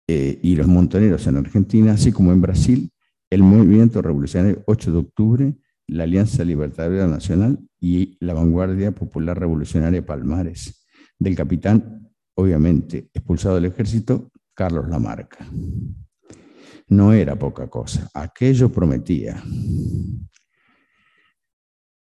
eh, 0.09 0.39
y 0.43 0.57
los 0.57 0.67
montoneros 0.67 1.27
en 1.27 1.37
Argentina, 1.37 1.93
así 1.93 2.13
como 2.13 2.33
en 2.33 2.41
Brasil, 2.41 2.91
el 3.31 3.43
Movimiento 3.43 4.03
Revolucionario 4.03 4.63
8 4.67 4.93
de 4.93 4.99
Octubre, 4.99 5.55
la 5.87 6.05
Alianza 6.05 6.45
Libertadora 6.45 7.07
Nacional 7.07 7.59
y 7.81 8.17
la 8.21 8.35
Vanguardia 8.35 8.93
Popular 8.93 9.39
Revolucionaria 9.39 10.05
Palmares, 10.05 10.87
del 11.19 11.35
capitán, 11.35 12.11
obviamente, 12.35 13.11
expulsado 13.13 13.57
del 13.57 13.67
ejército, 13.67 14.31
Carlos 14.55 14.89
Lamarca 14.89 15.47
no 16.93 17.13
era 17.13 17.37
poca 17.37 17.69
cosa, 17.69 18.09
aquello 18.15 18.71
prometía. 18.71 19.43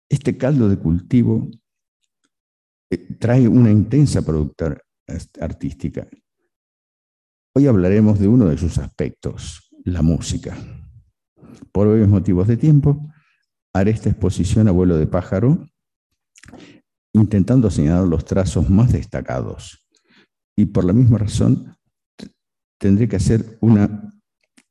Este 0.09 0.35
caldo 0.35 0.67
de 0.67 0.77
cultivo 0.77 1.49
trae 2.97 3.47
una 3.47 3.71
intensa 3.71 4.21
producción 4.21 4.77
artística. 5.39 6.07
Hoy 7.55 7.67
hablaremos 7.67 8.19
de 8.19 8.27
uno 8.27 8.45
de 8.45 8.57
sus 8.57 8.77
aspectos, 8.77 9.69
la 9.83 10.01
música. 10.01 10.57
Por 11.71 11.87
obvios 11.87 12.07
motivos 12.07 12.47
de 12.47 12.57
tiempo, 12.57 13.11
haré 13.73 13.91
esta 13.91 14.09
exposición 14.09 14.67
a 14.67 14.71
vuelo 14.71 14.97
de 14.97 15.07
pájaro, 15.07 15.67
intentando 17.13 17.69
señalar 17.69 18.07
los 18.07 18.25
trazos 18.25 18.69
más 18.69 18.91
destacados. 18.91 19.85
Y 20.55 20.65
por 20.65 20.85
la 20.85 20.93
misma 20.93 21.17
razón, 21.17 21.75
tendré 22.79 23.07
que 23.07 23.15
hacer 23.15 23.57
una 23.61 24.13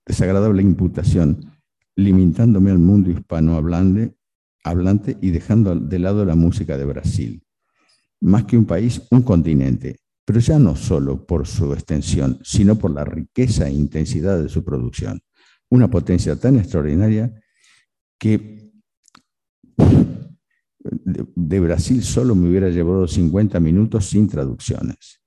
desagradable 0.06 0.62
imputación, 0.62 1.60
limitándome 1.96 2.70
al 2.70 2.78
mundo 2.78 3.10
hispanohablante 3.10 4.18
hablante 4.64 5.16
y 5.20 5.30
dejando 5.30 5.74
de 5.74 5.98
lado 5.98 6.24
la 6.24 6.34
música 6.34 6.76
de 6.76 6.84
Brasil. 6.84 7.42
Más 8.20 8.44
que 8.44 8.56
un 8.56 8.64
país, 8.64 9.02
un 9.10 9.22
continente, 9.22 10.00
pero 10.24 10.40
ya 10.40 10.58
no 10.58 10.76
solo 10.76 11.26
por 11.26 11.46
su 11.46 11.72
extensión, 11.72 12.38
sino 12.42 12.76
por 12.76 12.90
la 12.90 13.04
riqueza 13.04 13.68
e 13.68 13.72
intensidad 13.72 14.42
de 14.42 14.48
su 14.48 14.64
producción. 14.64 15.20
Una 15.70 15.88
potencia 15.88 16.36
tan 16.36 16.56
extraordinaria 16.56 17.32
que 18.18 18.72
de, 21.34 21.60
Brasil 21.60 22.02
solo 22.02 22.34
me 22.34 22.48
hubiera 22.48 22.70
llevado 22.70 23.06
50 23.06 23.60
minutos 23.60 24.06
sin 24.06 24.28
traducciones. 24.28 25.20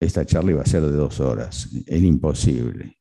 Esta 0.00 0.24
charla 0.26 0.52
iba 0.52 0.62
a 0.62 0.66
ser 0.66 0.82
de 0.82 0.92
dos 0.92 1.20
horas, 1.20 1.68
era 1.86 2.06
imposible 2.06 2.96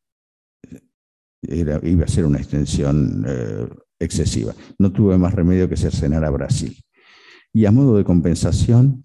iba 1.51 2.05
a 2.05 2.07
ser 2.07 2.25
una 2.25 2.39
extensión 2.39 3.25
eh, 3.27 3.67
excesiva. 3.99 4.53
No 4.79 4.91
tuve 4.91 5.17
más 5.17 5.33
remedio 5.33 5.69
que 5.69 5.77
cercenar 5.77 6.23
a 6.23 6.29
Brasil. 6.29 6.77
Y 7.53 7.65
a 7.65 7.71
modo 7.71 7.97
de 7.97 8.03
compensación, 8.03 9.04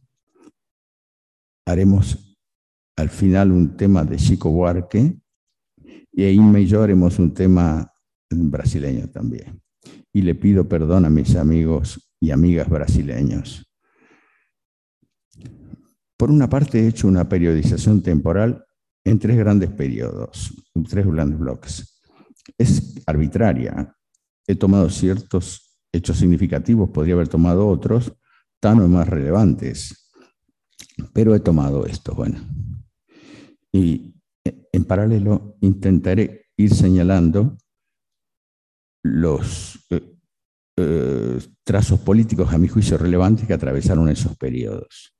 haremos 1.66 2.36
al 2.96 3.08
final 3.08 3.52
un 3.52 3.76
tema 3.76 4.04
de 4.04 4.16
Chico 4.16 4.50
Buarque 4.50 5.16
y 6.12 6.24
en 6.24 6.56
yo 6.66 6.82
haremos 6.82 7.18
un 7.18 7.32
tema 7.32 7.92
brasileño 8.28 9.08
también. 9.08 9.60
Y 10.12 10.22
le 10.22 10.34
pido 10.34 10.68
perdón 10.68 11.04
a 11.04 11.10
mis 11.10 11.36
amigos 11.36 12.12
y 12.20 12.30
amigas 12.30 12.68
brasileños. 12.68 13.66
Por 16.16 16.30
una 16.30 16.48
parte, 16.48 16.80
he 16.80 16.88
hecho 16.88 17.08
una 17.08 17.28
periodización 17.28 18.02
temporal 18.02 18.64
en 19.04 19.18
tres 19.18 19.38
grandes 19.38 19.70
periodos, 19.70 20.52
tres 20.88 21.06
grandes 21.06 21.38
bloques 21.38 22.00
es 22.58 23.02
arbitraria. 23.06 23.94
He 24.46 24.54
tomado 24.54 24.90
ciertos 24.90 25.78
hechos 25.92 26.18
significativos, 26.18 26.90
podría 26.90 27.14
haber 27.14 27.28
tomado 27.28 27.68
otros, 27.68 28.12
tan 28.60 28.80
o 28.80 28.88
más 28.88 29.08
relevantes, 29.08 30.09
pero 31.12 31.34
he 31.34 31.40
tomado 31.40 31.86
estos, 31.86 32.14
bueno. 32.14 32.40
Y 33.72 34.14
en 34.44 34.84
paralelo 34.84 35.56
intentaré 35.60 36.46
ir 36.56 36.74
señalando 36.74 37.56
los 39.02 39.86
eh, 39.90 40.16
eh, 40.76 41.38
trazos 41.64 42.00
políticos, 42.00 42.52
a 42.52 42.58
mi 42.58 42.68
juicio, 42.68 42.98
relevantes 42.98 43.46
que 43.46 43.54
atravesaron 43.54 44.08
esos 44.08 44.36
periodos. 44.36 45.14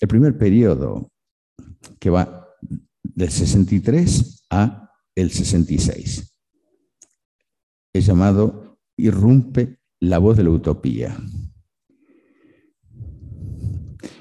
El 0.00 0.08
primer 0.08 0.38
periodo, 0.38 1.10
que 1.98 2.10
va 2.10 2.46
del 3.02 3.30
63 3.30 4.46
a 4.50 4.90
el 5.14 5.30
66 5.30 6.38
es 7.92 8.06
llamado 8.06 8.78
Irrumpe 8.96 9.78
la 10.00 10.18
voz 10.18 10.36
de 10.36 10.44
la 10.44 10.50
utopía. 10.50 11.16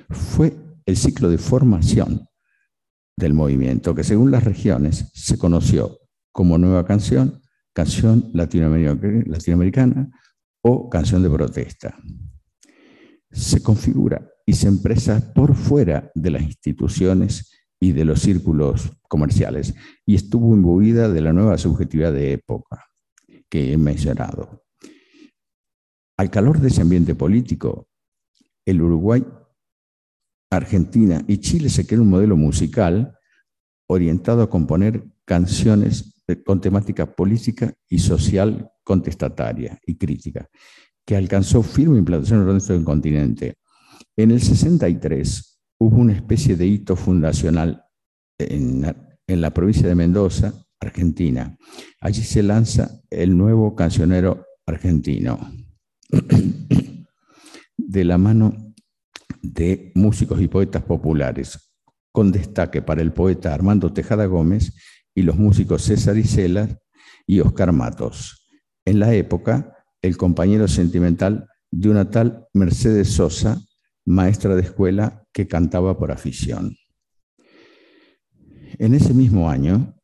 Fue 0.10 0.56
el 0.88 0.96
ciclo 0.96 1.30
de 1.30 1.38
formación 1.38 2.28
del 3.18 3.34
movimiento 3.34 3.94
que 3.94 4.06
según 4.06 4.32
las 4.32 4.46
regiones 4.46 5.12
se 5.14 5.38
conoció 5.38 6.00
como 6.32 6.58
nueva 6.58 6.86
canción, 6.86 7.42
canción 7.74 8.32
latinoamericana 8.34 10.10
o 10.62 10.90
canción 10.90 11.22
de 11.22 11.30
protesta. 11.30 11.96
se 13.30 13.62
configura 13.62 14.26
y 14.46 14.54
se 14.54 14.70
empresa 14.70 15.34
por 15.36 15.54
fuera 15.54 16.10
de 16.16 16.32
las 16.32 16.42
instituciones 16.42 17.52
y 17.80 17.92
de 17.92 18.06
los 18.06 18.22
círculos 18.22 18.90
comerciales 19.10 19.76
y 20.06 20.16
estuvo 20.16 20.56
imbuida 20.56 21.10
de 21.10 21.22
la 21.22 21.34
nueva 21.34 21.58
subjetividad 21.58 22.14
de 22.14 22.32
época 22.32 22.86
que 23.50 23.74
he 23.74 23.78
mencionado. 23.78 24.64
Al 26.18 26.32
calor 26.32 26.60
de 26.62 26.70
ese 26.70 26.82
ambiente 26.82 27.14
político, 27.14 27.90
el 28.66 28.82
Uruguay, 28.82 29.24
Argentina 30.50 31.24
y 31.28 31.40
Chile 31.40 31.70
se 31.70 31.86
creó 31.86 32.02
un 32.02 32.10
modelo 32.10 32.38
musical 32.38 33.18
orientado 33.88 34.42
a 34.42 34.50
componer 34.50 35.04
canciones 35.26 36.24
con 36.46 36.60
temática 36.62 37.16
política 37.16 37.74
y 37.90 38.00
social 38.00 38.70
contestataria 38.84 39.80
y 39.86 39.96
crítica, 39.96 40.50
que 41.06 41.16
alcanzó 41.16 41.64
firme 41.64 42.00
implantación 42.00 42.42
en 42.42 42.48
el 42.48 42.54
resto 42.56 42.74
del 42.74 42.84
continente. 42.84 43.56
En 44.16 44.32
el 44.32 44.42
63 44.42 45.60
hubo 45.80 45.98
una 45.98 46.14
especie 46.14 46.56
de 46.56 46.66
hito 46.66 46.96
fundacional 46.96 47.84
en, 48.38 48.86
en 49.28 49.42
la 49.42 49.54
provincia 49.54 49.88
de 49.88 49.96
Mendoza, 49.96 50.54
Argentina. 50.80 51.58
Allí 52.02 52.24
se 52.24 52.44
lanza 52.44 53.02
el 53.10 53.38
nuevo 53.38 53.76
cancionero 53.76 54.46
argentino 54.66 55.40
de 57.78 58.04
la 58.04 58.18
mano 58.18 58.67
de 59.42 59.92
músicos 59.96 60.42
y 60.42 60.48
poetas 60.48 60.84
populares, 60.84 61.74
con 62.12 62.32
destaque 62.32 62.82
para 62.82 63.02
el 63.02 63.14
poeta 63.14 63.54
Armando 63.54 63.94
Tejada 63.94 64.26
Gómez 64.26 64.74
y 65.14 65.22
los 65.24 65.38
músicos 65.38 65.84
César 65.84 66.18
Isela 66.18 66.80
y 67.26 67.40
Oscar 67.40 67.72
Matos. 67.72 68.48
En 68.86 69.00
la 69.00 69.14
época, 69.14 69.76
el 70.02 70.18
compañero 70.18 70.68
sentimental 70.68 71.48
de 71.72 71.90
una 71.90 72.10
tal 72.10 72.48
Mercedes 72.54 73.10
Sosa, 73.10 73.62
maestra 74.06 74.56
de 74.56 74.62
escuela 74.62 75.26
que 75.34 75.48
cantaba 75.48 75.98
por 75.98 76.12
afición. 76.12 76.76
En 78.80 78.94
ese 78.94 79.14
mismo 79.14 79.50
año 79.50 79.96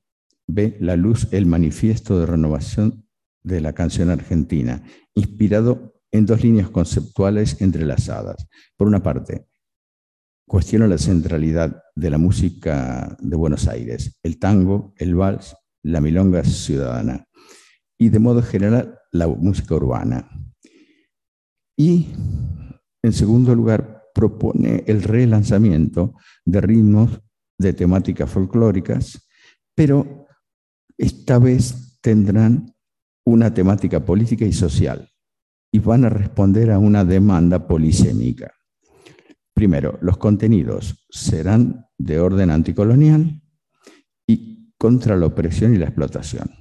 ve 0.47 0.77
la 0.79 0.95
luz 0.95 1.27
el 1.31 1.45
manifiesto 1.45 2.19
de 2.19 2.25
renovación 2.25 3.07
de 3.43 3.61
la 3.61 3.73
canción 3.73 4.09
argentina, 4.09 4.83
inspirado 5.13 5.92
en 6.13 6.27
dos 6.27 6.43
líneas 6.43 6.70
conceptuales 6.70 7.60
entrelazadas. 7.60 8.48
Por 8.77 8.88
una 8.88 9.01
parte, 9.01 9.48
cuestiona 10.48 10.88
la 10.88 11.00
centralidad 11.00 11.82
de 11.96 12.10
la 12.12 12.20
música 12.20 13.17
de 13.20 13.36
Buenos 13.36 13.67
Aires, 13.67 14.20
el 14.22 14.38
tango, 14.38 14.93
el 14.98 15.15
vals, 15.15 15.55
la 15.82 16.00
milonga 16.00 16.43
ciudadana 16.43 17.27
y 17.98 18.10
de 18.10 18.20
modo 18.20 18.43
general 18.43 19.00
la 19.12 19.27
música 19.27 19.74
urbana. 19.74 20.29
Y, 21.75 22.13
en 23.01 23.12
segundo 23.12 23.55
lugar, 23.55 24.03
propone 24.13 24.84
el 24.86 25.01
relanzamiento 25.01 26.13
de 26.46 26.62
ritmos 26.62 27.22
de 27.58 27.74
temáticas 27.74 28.29
folclóricas, 28.29 29.27
pero 29.75 30.27
esta 30.96 31.39
vez 31.39 32.00
tendrán 32.01 32.75
una 33.25 33.51
temática 33.51 34.05
política 34.05 34.46
y 34.46 34.53
social 34.53 35.10
y 35.73 35.79
van 35.79 36.05
a 36.05 36.09
responder 36.09 36.69
a 36.69 36.77
una 36.77 37.03
demanda 37.03 37.67
polisémica. 37.67 38.53
Primero, 39.55 39.97
los 40.01 40.17
contenidos 40.17 41.03
serán 41.09 41.87
de 41.97 42.19
orden 42.19 42.51
anticolonial 42.51 43.41
y 44.27 44.71
contra 44.77 45.17
la 45.17 45.25
opresión 45.25 45.73
y 45.73 45.79
la 45.79 45.85
explotación. 45.85 46.51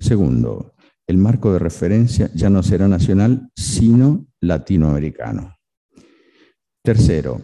Segundo, 0.00 0.74
el 1.06 1.16
marco 1.16 1.52
de 1.52 1.60
referencia 1.60 2.28
ya 2.34 2.50
no 2.50 2.64
será 2.64 2.88
nacional, 2.88 3.52
sino 3.54 4.26
latinoamericano. 4.40 5.54
Tercero, 6.82 7.40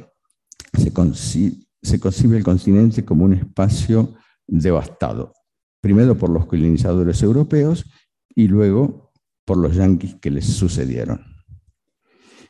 se, 0.73 0.93
concibe 0.93 2.37
el 2.37 2.43
continente 2.43 3.05
como 3.05 3.27
un 3.27 3.35
espacio 3.35 4.15
devastado, 4.45 5.35
primero 5.81 6.17
por 6.17 6.31
los 6.31 6.47
colonizadores 6.47 7.23
europeos 7.23 7.89
y 8.35 8.49
luego 8.49 9.10
por 9.51 9.59
los 9.59 9.75
yanquis 9.75 10.15
que 10.15 10.31
les 10.31 10.47
sucedieron. 10.47 11.21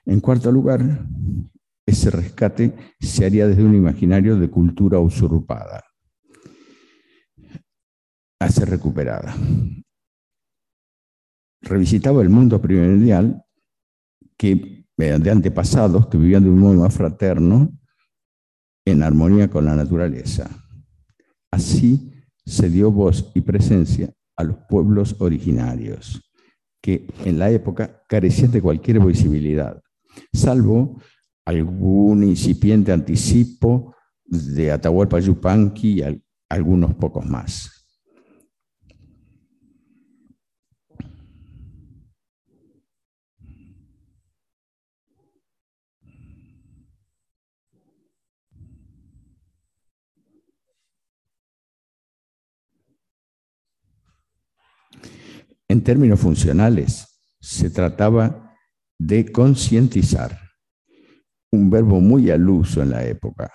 En 0.05 0.21
cuarto 0.21 0.53
lugar, 0.53 0.83
ese 1.87 2.11
rescate 2.11 2.75
se 3.01 3.25
haría 3.25 3.49
desde 3.49 3.65
un 3.65 3.75
imaginario 3.75 4.39
de 4.39 4.51
cultura 4.51 4.99
usurpada, 4.99 5.83
a 8.39 8.51
ser 8.51 8.69
recuperada. 8.69 9.35
Revisitaba 11.63 12.21
el 12.21 12.29
mundo 12.29 12.61
primordial 12.61 13.47
que, 14.37 14.85
de 14.95 15.31
antepasados 15.31 16.07
que 16.09 16.19
vivían 16.19 16.45
de 16.45 16.51
un 16.51 16.59
modo 16.59 16.83
más 16.83 16.93
fraterno, 16.93 17.73
en 18.85 19.03
armonía 19.03 19.49
con 19.49 19.65
la 19.65 19.75
naturaleza. 19.75 20.51
Así 21.51 22.13
se 22.45 22.69
dio 22.69 22.93
voz 22.93 23.33
y 23.35 23.41
presencia 23.41 24.13
a 24.37 24.45
los 24.45 24.59
pueblos 24.69 25.17
originarios 25.19 26.27
que 26.81 27.07
en 27.25 27.39
la 27.39 27.51
época 27.51 28.03
carecían 28.09 28.51
de 28.51 28.63
cualquier 28.63 29.01
visibilidad, 29.01 29.83
salvo 30.33 31.01
algún 31.45 32.25
incipiente 32.25 32.93
anticipo 32.93 33.95
de 34.25 34.71
Atahualpa 34.71 35.19
Yupanqui 35.19 36.03
y 36.03 36.23
algunos 36.49 36.95
pocos 36.95 37.27
más. 37.27 37.80
En 55.71 55.85
términos 55.85 56.19
funcionales, 56.19 57.23
se 57.41 57.71
trataba 57.71 58.57
de 58.99 59.31
concientizar, 59.31 60.37
un 61.53 61.71
verbo 61.71 62.01
muy 62.01 62.29
al 62.29 62.49
uso 62.49 62.83
en 62.83 62.91
la 62.91 63.05
época, 63.05 63.53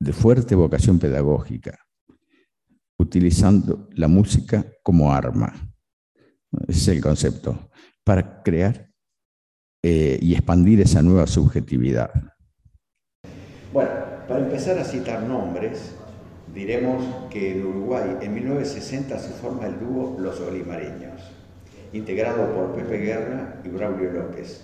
de 0.00 0.12
fuerte 0.12 0.56
vocación 0.56 0.98
pedagógica, 0.98 1.78
utilizando 2.98 3.88
la 3.92 4.08
música 4.08 4.66
como 4.82 5.12
arma. 5.12 5.54
Es 6.66 6.88
el 6.88 7.00
concepto, 7.00 7.70
para 8.02 8.42
crear 8.42 8.90
eh, 9.80 10.18
y 10.20 10.34
expandir 10.34 10.80
esa 10.80 11.02
nueva 11.02 11.28
subjetividad. 11.28 12.10
Bueno, 13.72 13.92
para 14.26 14.40
empezar 14.40 14.76
a 14.80 14.84
citar 14.84 15.22
nombres, 15.22 15.94
Diremos 16.54 17.02
que 17.30 17.50
en 17.50 17.66
Uruguay 17.66 18.18
en 18.22 18.32
1960 18.32 19.18
se 19.18 19.30
forma 19.30 19.66
el 19.66 19.80
dúo 19.80 20.16
Los 20.20 20.38
Olimareños, 20.38 21.20
integrado 21.92 22.54
por 22.54 22.76
Pepe 22.76 22.98
Guerra 22.98 23.56
y 23.64 23.68
Braulio 23.68 24.12
López. 24.12 24.60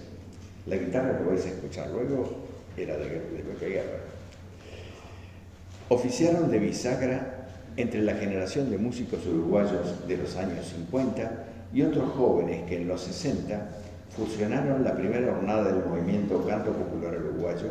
La 0.67 0.77
guitarra 0.77 1.19
que 1.19 1.25
vais 1.25 1.45
a 1.45 1.49
escuchar 1.49 1.89
luego 1.91 2.31
era 2.77 2.97
de, 2.97 3.07
Pepe 3.07 3.69
Guerra. 3.71 3.99
Oficiaron 5.89 6.49
de 6.49 6.61
bisagra 6.61 7.49
entre 7.77 8.03
la 8.03 8.15
generación 8.15 8.71
de 8.71 8.79
músicos 8.79 9.27
uruguayos 9.27 10.07
de 10.07 10.17
los 10.17 10.37
años 10.37 10.67
50 10.67 11.47
y 11.75 11.83
otros 11.83 12.13
jóvenes 12.13 12.69
que 12.69 12.77
en 12.77 12.87
los 12.87 13.01
60 13.01 13.69
fusionaron 14.17 14.85
la 14.85 14.95
primera 14.95 15.33
jornada 15.35 15.73
del 15.73 15.85
movimiento 15.85 16.47
Canto 16.47 16.71
Popular 16.71 17.19
Uruguayo, 17.19 17.71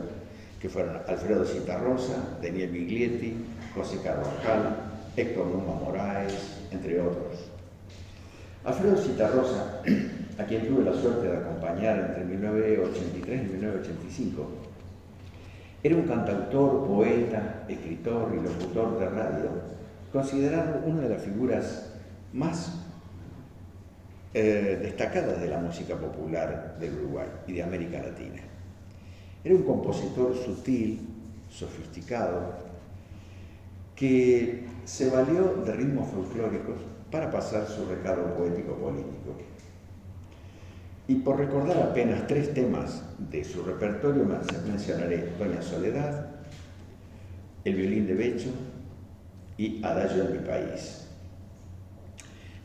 que 0.62 0.68
fueron 0.68 0.98
Alfredo 1.08 1.46
Citarrosa, 1.46 2.38
Daniel 2.42 2.70
Biglietti, 2.70 3.36
José 3.74 4.00
Carvajal, 4.02 4.76
Héctor 5.16 5.48
Numa 5.48 5.74
Moraes, 5.74 6.34
entre 6.72 7.00
otros. 7.00 7.50
Alfredo 8.64 8.98
Citarrosa, 8.98 9.82
a 10.38 10.44
quien 10.44 10.68
tuve 10.68 10.84
la 10.84 10.94
suerte 10.94 11.28
de 11.28 11.38
acompañar 11.38 12.00
entre 12.00 12.26
1983 12.26 13.42
y 13.42 13.52
1985, 13.54 14.48
era 15.82 15.96
un 15.96 16.04
cantautor, 16.04 16.86
poeta, 16.86 17.64
escritor 17.70 18.34
y 18.34 18.44
locutor 18.44 19.00
de 19.00 19.10
radio, 19.10 19.50
considerado 20.12 20.82
una 20.86 21.02
de 21.02 21.10
las 21.10 21.22
figuras 21.22 21.94
más 22.34 22.74
eh, 24.34 24.78
destacadas 24.82 25.40
de 25.40 25.48
la 25.48 25.58
música 25.58 25.96
popular 25.96 26.76
del 26.80 26.96
Uruguay 26.96 27.28
y 27.48 27.54
de 27.54 27.64
América 27.64 28.02
Latina. 28.02 28.42
Era 29.44 29.56
un 29.56 29.64
compositor 29.64 30.36
sutil, 30.36 31.00
sofisticado, 31.50 32.69
que 34.00 34.64
se 34.86 35.10
valió 35.10 35.62
de 35.66 35.74
ritmos 35.74 36.08
folclóricos 36.08 36.78
para 37.12 37.30
pasar 37.30 37.68
su 37.68 37.86
recado 37.86 38.34
poético 38.36 38.74
político. 38.76 39.36
Y 41.10 41.16
por 41.16 41.38
recordar 41.38 41.78
apenas 41.78 42.26
tres 42.28 42.54
temas 42.54 43.04
de 43.30 43.44
su 43.44 43.64
repertorio, 43.64 44.26
mencionaré 44.66 45.34
Doña 45.38 45.62
Soledad, 45.62 46.28
El 47.66 47.76
violín 47.76 48.08
de 48.08 48.14
Becho 48.14 48.50
y 49.58 49.84
Adagio 49.84 50.24
de 50.24 50.40
mi 50.40 50.48
país. 50.48 51.08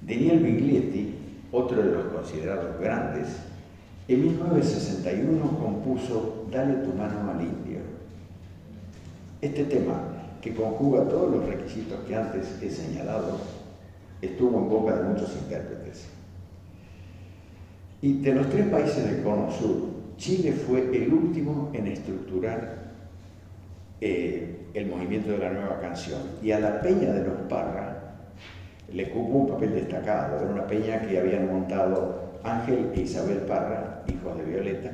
Daniel 0.03 0.39
Biglietti, 0.39 1.15
otro 1.51 1.83
de 1.83 1.91
los 1.91 2.05
considerados 2.13 2.79
grandes, 2.81 3.27
En 4.07 4.21
1961 4.21 5.59
compuso 5.59 6.47
Dale 6.53 6.75
tu 6.75 6.93
mano 6.93 7.31
al 7.31 7.41
indio. 7.41 7.79
Este 9.41 9.65
tema, 9.65 10.14
que 10.45 10.53
conjuga 10.53 11.09
todos 11.09 11.35
los 11.35 11.47
requisitos 11.47 12.01
que 12.07 12.15
antes 12.15 12.63
he 12.63 12.69
señalado, 12.69 13.39
estuvo 14.21 14.59
en 14.59 14.69
boca 14.69 14.95
de 14.95 15.05
muchos 15.05 15.35
intérpretes. 15.43 16.05
Y 18.03 18.21
de 18.21 18.35
los 18.35 18.51
tres 18.51 18.69
países 18.69 19.11
del 19.11 19.23
Cono 19.23 19.51
Sur, 19.51 19.89
Chile 20.19 20.53
fue 20.53 20.81
el 20.95 21.11
último 21.11 21.71
en 21.73 21.87
estructurar 21.87 22.93
eh, 24.03 24.67
el 24.75 24.87
movimiento 24.87 25.31
de 25.31 25.39
la 25.39 25.51
nueva 25.51 25.81
canción. 25.81 26.21
Y 26.43 26.51
a 26.51 26.61
la 26.61 26.83
Peña 26.83 27.11
de 27.11 27.25
los 27.25 27.41
Parra 27.49 28.17
le 28.93 29.09
cupo 29.09 29.39
un 29.39 29.49
papel 29.49 29.73
destacado. 29.73 30.43
Era 30.43 30.53
una 30.53 30.67
peña 30.67 31.01
que 31.01 31.19
habían 31.19 31.51
montado 31.51 32.35
Ángel 32.45 32.91
e 32.95 33.01
Isabel 33.01 33.39
Parra, 33.49 34.03
hijos 34.09 34.37
de 34.37 34.45
Violeta, 34.45 34.91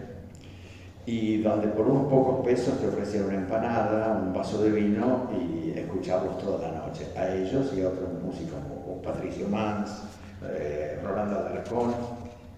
y 1.06 1.42
donde 1.42 1.68
por 1.68 1.86
unos 1.86 2.10
pocos 2.10 2.44
pesos 2.44 2.78
te 2.78 2.88
ofrecían 2.88 3.24
una 3.24 3.36
empanada, 3.36 4.20
un 4.22 4.32
vaso 4.32 4.62
de 4.62 4.70
vino 4.70 5.30
y 5.32 5.78
escucharlos 5.78 6.38
toda 6.38 6.70
la 6.70 6.78
noche, 6.78 7.06
a 7.16 7.34
ellos 7.34 7.72
y 7.76 7.82
a 7.82 7.88
otros 7.88 8.10
músicos 8.22 8.58
como 8.68 9.02
Patricio 9.02 9.48
Mans, 9.48 10.02
eh, 10.42 11.00
Rolando 11.02 11.38
Alarcón 11.38 11.94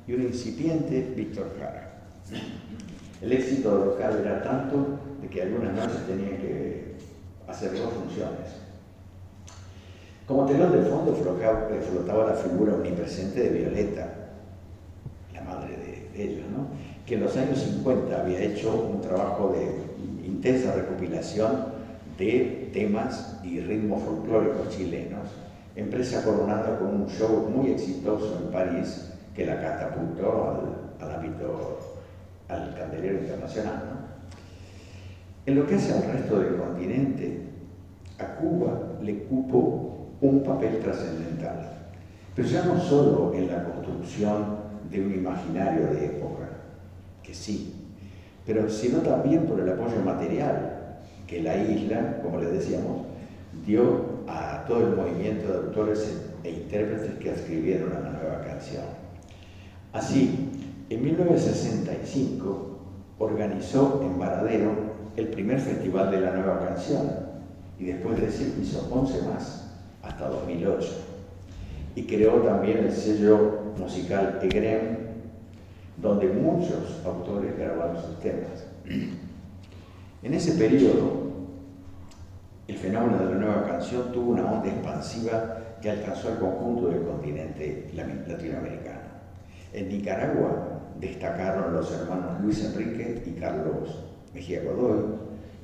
y 0.07 0.14
un 0.14 0.22
incipiente 0.22 1.12
Víctor 1.16 1.50
Jara. 1.59 1.92
El 3.20 3.33
éxito 3.33 3.85
local 3.85 4.20
era 4.20 4.42
tanto 4.42 4.98
de 5.20 5.28
que 5.28 5.42
algunas 5.42 5.72
noches 5.74 6.07
tenían 6.07 6.38
que 6.38 6.96
hacer 7.48 7.72
dos 7.72 7.92
funciones. 7.92 8.62
Como 10.26 10.46
telón 10.46 10.72
de 10.72 10.83
fondo 10.88 11.14
flotaba 11.14 12.26
la 12.26 12.35
figura 12.35 12.74
omnipresente 12.74 13.40
de 13.40 13.48
Violeta, 13.50 14.09
la 15.35 15.42
madre 15.42 15.76
de, 15.76 16.22
ellos, 16.22 16.44
que 17.07 17.15
en 17.15 17.21
los 17.23 17.37
años 17.37 17.59
50 17.59 18.21
había 18.21 18.41
hecho 18.43 18.88
un 18.93 19.01
trabajo 19.01 19.55
de 19.57 20.27
intensa 20.27 20.75
recopilación 20.75 21.73
de 22.19 22.71
temas 22.73 23.41
y 23.43 23.61
ritmos 23.61 24.03
folclóricos 24.03 24.71
chilenos, 24.71 25.29
empresa 25.75 26.25
coronada 26.25 26.79
con 26.79 27.03
un 27.03 27.09
show 27.09 27.49
muy 27.51 27.73
exitoso 27.73 28.38
en 28.41 28.53
París 28.53 29.09
que 29.35 29.47
la 29.47 29.61
catapultó 29.61 30.85
al, 31.01 31.11
ámbito, 31.11 31.79
al 32.49 32.75
candelero 32.75 33.19
internacional. 33.19 33.83
En 35.47 35.57
lo 35.57 35.67
que 35.67 35.75
hace 35.75 35.93
al 35.93 36.12
resto 36.12 36.38
del 36.38 36.57
continente, 36.57 37.41
a 38.19 38.37
Cuba 38.37 38.99
le 39.03 39.25
cupo 39.25 40.07
un 40.21 40.45
papel 40.45 40.79
trascendental, 40.79 41.88
pero 42.37 42.47
ya 42.47 42.65
no 42.65 42.79
solo 42.79 43.33
en 43.35 43.49
la 43.49 43.65
construcción 43.65 44.62
de 44.91 45.05
un 45.05 45.15
imaginario 45.15 45.87
de 45.88 46.07
época, 46.07 46.41
que 47.22 47.35
sí, 47.35 47.74
pero 48.46 48.68
sino 48.68 48.98
también 48.98 49.46
por 49.46 49.61
el 49.61 49.68
apoyo 49.68 50.00
material 50.04 50.98
que 51.26 51.42
la 51.42 51.56
isla, 51.56 52.20
como 52.22 52.40
les 52.40 52.52
decíamos, 52.52 53.06
dio 53.66 54.22
a 54.28 54.64
todo 54.66 54.88
el 54.88 54.96
movimiento 54.96 55.48
de 55.48 55.58
autores 55.58 56.22
e 56.44 56.50
intérpretes 56.50 57.18
que 57.18 57.30
escribieron 57.30 57.92
la 57.92 58.11
nueva 58.11 58.40
canción. 58.40 58.85
Así, 59.92 60.50
en 60.90 61.04
1965 61.04 62.78
organizó 63.18 64.00
en 64.02 64.18
Varadero 64.18 64.92
el 65.16 65.28
primer 65.28 65.61
festival 65.61 66.11
de 66.11 66.20
la 66.20 66.32
nueva 66.32 66.66
canción 66.66 67.11
y 67.78 67.85
después 67.85 68.20
de 68.20 68.28
ese 68.28 68.52
hizo 68.61 68.88
11 68.90 69.22
más, 69.22 69.70
hasta 70.02 70.28
2008. 70.28 70.88
Y 71.94 72.04
creó 72.04 72.40
también 72.40 72.78
el 72.78 72.92
sello 72.92 73.74
musical 73.78 74.38
EGREM, 74.42 74.98
donde 75.96 76.28
muchos 76.28 77.00
autores 77.05 77.57
grabaron 77.59 78.00
sus 78.02 78.20
temas. 78.20 78.66
En 80.22 80.35
ese 80.35 80.52
periodo, 80.52 81.33
el 82.68 82.76
fenómeno 82.76 83.18
de 83.18 83.35
la 83.35 83.40
nueva 83.40 83.66
canción 83.66 84.12
tuvo 84.12 84.33
una 84.33 84.50
onda 84.50 84.68
expansiva 84.68 85.59
que 85.81 85.90
alcanzó 85.90 86.28
al 86.28 86.38
conjunto 86.38 86.88
del 86.88 87.02
continente 87.02 87.90
latinoamericano. 87.94 89.00
En 89.72 89.88
Nicaragua 89.88 90.81
destacaron 91.00 91.72
los 91.72 91.92
hermanos 91.92 92.40
Luis 92.40 92.64
Enrique 92.64 93.22
y 93.26 93.31
Carlos 93.33 94.05
Mejía 94.33 94.62
Godoy 94.62 95.05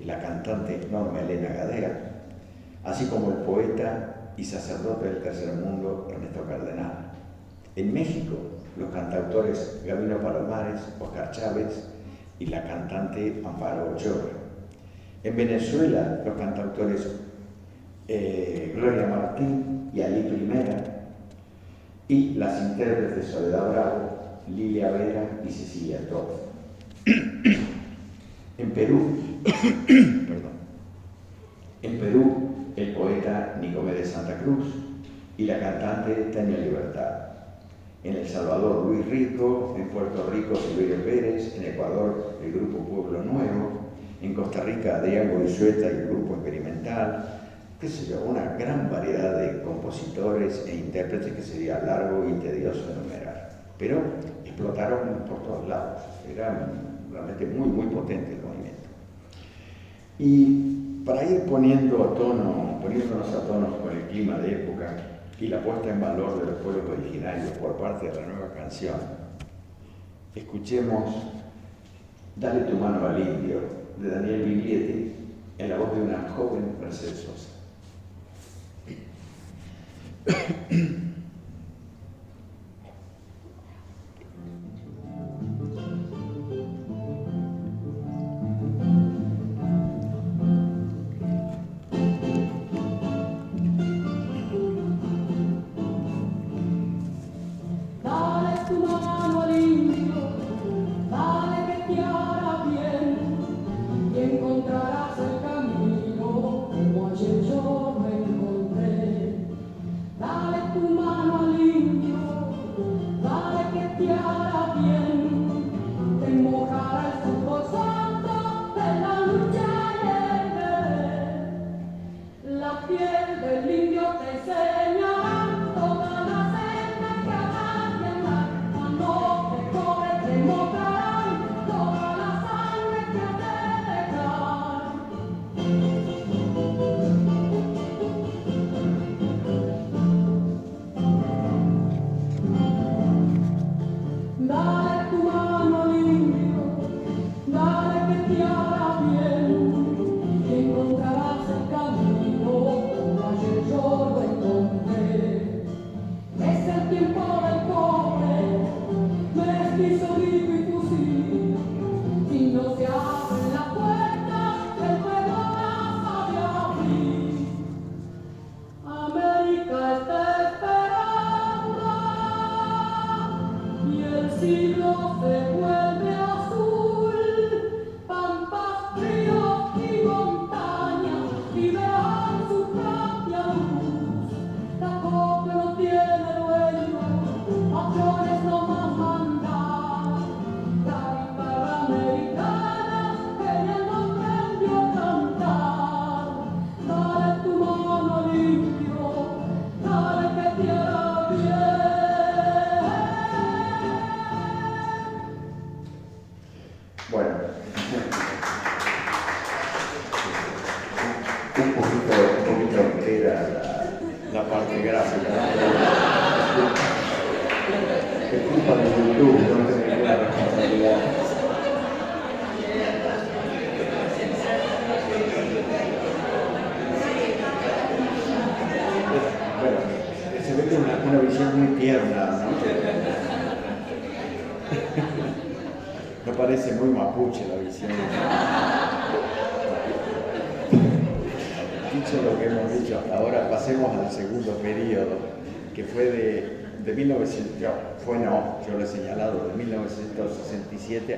y 0.00 0.04
la 0.04 0.20
cantante 0.20 0.80
Norma 0.90 1.20
Elena 1.20 1.48
Gadea, 1.48 2.22
así 2.84 3.06
como 3.06 3.30
el 3.30 3.36
poeta 3.38 4.32
y 4.36 4.44
sacerdote 4.44 5.06
del 5.06 5.22
tercer 5.22 5.54
mundo 5.54 6.08
Ernesto 6.10 6.44
Cardenal. 6.46 7.12
En 7.76 7.92
México, 7.92 8.34
los 8.78 8.90
cantautores 8.90 9.82
Gabino 9.86 10.18
Palomares, 10.18 10.80
Oscar 11.00 11.30
Chávez 11.30 11.88
y 12.38 12.46
la 12.46 12.62
cantante 12.64 13.42
Amparo 13.44 13.92
Ochoa. 13.92 14.30
En 15.24 15.36
Venezuela, 15.36 16.22
los 16.24 16.36
cantautores 16.36 17.06
eh, 18.06 18.72
Gloria 18.74 19.06
Martín 19.06 19.90
y 19.92 20.00
Ali 20.00 20.22
Primera 20.22 20.84
y 22.08 22.34
las 22.34 22.62
intérpretes 22.70 23.26
Soledad 23.26 23.70
Bravo, 23.70 24.40
Lilia 24.48 24.90
Vera 24.90 25.28
y 25.46 25.50
Cecilia 25.50 25.98
Torres. 26.08 26.38
en 28.58 28.70
Perú, 28.70 29.16
en 31.82 31.98
Perú, 31.98 32.48
el 32.76 32.94
poeta 32.94 33.58
Nicomé 33.60 33.92
de 33.92 34.04
Santa 34.04 34.38
Cruz 34.38 34.66
y 35.36 35.44
la 35.44 35.60
cantante 35.60 36.14
Tania 36.32 36.58
Libertad. 36.58 37.27
En 38.08 38.16
El 38.16 38.26
Salvador, 38.26 38.86
Luis 38.86 39.06
Rico, 39.06 39.74
en 39.76 39.88
Puerto 39.88 40.30
Rico, 40.32 40.56
Silverio 40.56 41.04
Pérez, 41.04 41.54
en 41.58 41.74
Ecuador, 41.74 42.38
el 42.42 42.52
grupo 42.52 42.78
Pueblo 42.78 43.22
Nuevo, 43.22 43.90
en 44.22 44.32
Costa 44.32 44.62
Rica, 44.62 44.96
Adrián 44.96 45.30
Goizueta 45.34 45.92
y 45.92 45.96
el 45.96 46.06
grupo 46.06 46.36
Experimental, 46.36 47.42
qué 47.78 47.86
sé 47.86 48.10
yo, 48.10 48.22
una 48.22 48.56
gran 48.58 48.90
variedad 48.90 49.38
de 49.38 49.60
compositores 49.60 50.64
e 50.66 50.76
intérpretes 50.76 51.34
que 51.34 51.42
sería 51.42 51.80
largo 51.80 52.26
y 52.26 52.32
tedioso 52.40 52.80
enumerar. 52.90 53.50
Pero 53.76 54.00
explotaron 54.42 55.00
por 55.28 55.42
todos 55.42 55.68
lados, 55.68 56.00
era 56.34 56.72
realmente 57.12 57.44
muy, 57.44 57.68
muy 57.68 57.86
potente 57.94 58.36
el 58.36 58.42
movimiento. 58.42 58.88
Y 60.18 61.02
para 61.04 61.24
ir 61.24 61.42
poniendo 61.42 61.96
tono, 62.16 62.80
poniéndonos 62.80 63.28
a 63.34 63.46
tono 63.46 63.76
con 63.82 63.94
el 63.94 64.04
clima 64.04 64.38
de 64.38 64.52
época 64.52 64.96
y 65.40 65.46
la 65.48 65.62
puesta 65.62 65.90
en 65.90 66.00
valor 66.00 66.40
de 66.40 66.46
los 66.46 66.60
pueblos 66.60 66.84
originarios 66.98 67.50
por 67.58 67.76
parte 67.76 68.08
de 68.08 68.20
la 68.20 68.26
nueva 68.26 68.52
canción, 68.54 68.96
escuchemos 70.34 71.14
Dale 72.40 72.60
tu 72.70 72.76
mano 72.76 73.04
al 73.04 73.18
indio 73.20 73.60
de 73.96 74.10
Daniel 74.10 74.44
Viglietti 74.44 75.12
en 75.58 75.70
la 75.70 75.76
voz 75.76 75.92
de 75.92 76.02
una 76.02 76.28
joven 76.36 76.76
Mercedes. 76.80 77.26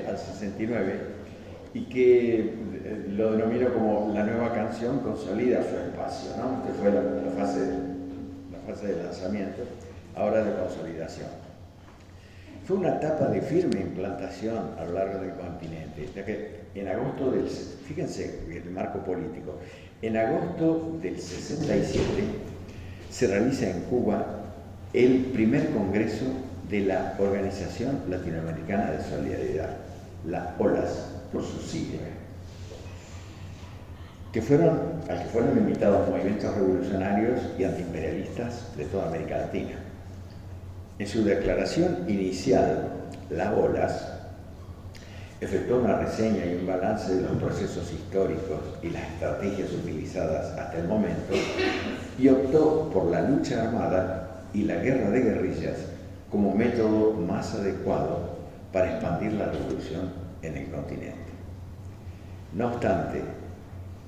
Al 0.08 0.18
69 0.18 0.94
y 1.74 1.84
que 1.84 2.40
eh, 2.40 3.06
lo 3.10 3.32
denomino 3.32 3.72
como 3.72 4.12
la 4.12 4.24
nueva 4.24 4.52
canción 4.52 4.98
consolida 5.00 5.62
su 5.62 5.76
espacio, 5.76 6.30
¿no? 6.36 6.64
que 6.66 6.72
fue 6.72 6.90
la, 6.90 7.02
fase, 7.38 7.60
la 8.50 8.58
fase 8.66 8.88
de 8.88 9.02
lanzamiento, 9.04 9.62
ahora 10.16 10.42
de 10.42 10.52
consolidación. 10.54 11.28
Fue 12.64 12.76
una 12.76 12.96
etapa 12.96 13.26
de 13.26 13.40
firme 13.40 13.80
implantación 13.80 14.70
a 14.78 14.84
lo 14.84 14.92
largo 14.92 15.20
del 15.20 15.34
continente, 15.34 16.08
ya 16.14 16.24
que 16.24 16.60
en 16.74 16.88
agosto 16.88 17.30
del, 17.30 17.46
fíjense 17.48 18.40
el 18.50 18.70
marco 18.70 18.98
político, 19.00 19.58
en 20.02 20.16
agosto 20.16 20.98
del 21.02 21.20
67 21.20 22.04
se 23.10 23.26
realiza 23.26 23.68
en 23.68 23.80
Cuba 23.82 24.24
el 24.92 25.26
primer 25.32 25.70
congreso 25.70 26.24
de 26.68 26.80
la 26.80 27.16
Organización 27.18 28.02
Latinoamericana 28.08 28.92
de 28.92 29.02
Solidaridad, 29.04 29.76
la 30.26 30.54
OLAS 30.58 31.06
por 31.32 31.42
su 31.42 31.60
sigla, 31.60 32.00
al 34.28 34.32
que 34.32 34.42
fueron 34.42 35.58
invitados 35.58 36.08
movimientos 36.08 36.54
revolucionarios 36.54 37.40
y 37.58 37.64
antiimperialistas 37.64 38.76
de 38.76 38.84
toda 38.86 39.08
América 39.08 39.38
Latina. 39.38 39.74
En 40.98 41.06
su 41.06 41.24
declaración 41.24 42.04
inicial, 42.08 42.88
la 43.30 43.52
OLAS 43.54 44.19
efectuó 45.40 45.78
una 45.80 45.98
reseña 45.98 46.44
y 46.44 46.56
un 46.60 46.66
balance 46.66 47.14
de 47.14 47.22
los 47.22 47.32
procesos 47.42 47.90
históricos 47.92 48.60
y 48.82 48.90
las 48.90 49.02
estrategias 49.04 49.72
utilizadas 49.72 50.58
hasta 50.58 50.78
el 50.78 50.88
momento 50.88 51.34
y 52.18 52.28
optó 52.28 52.90
por 52.92 53.06
la 53.06 53.22
lucha 53.22 53.64
armada 53.64 54.42
y 54.52 54.64
la 54.64 54.76
guerra 54.76 55.10
de 55.10 55.20
guerrillas 55.20 55.76
como 56.30 56.54
método 56.54 57.12
más 57.12 57.54
adecuado 57.54 58.36
para 58.72 58.92
expandir 58.92 59.32
la 59.32 59.46
revolución 59.46 60.12
en 60.42 60.56
el 60.56 60.70
continente. 60.70 61.30
No 62.52 62.68
obstante, 62.68 63.22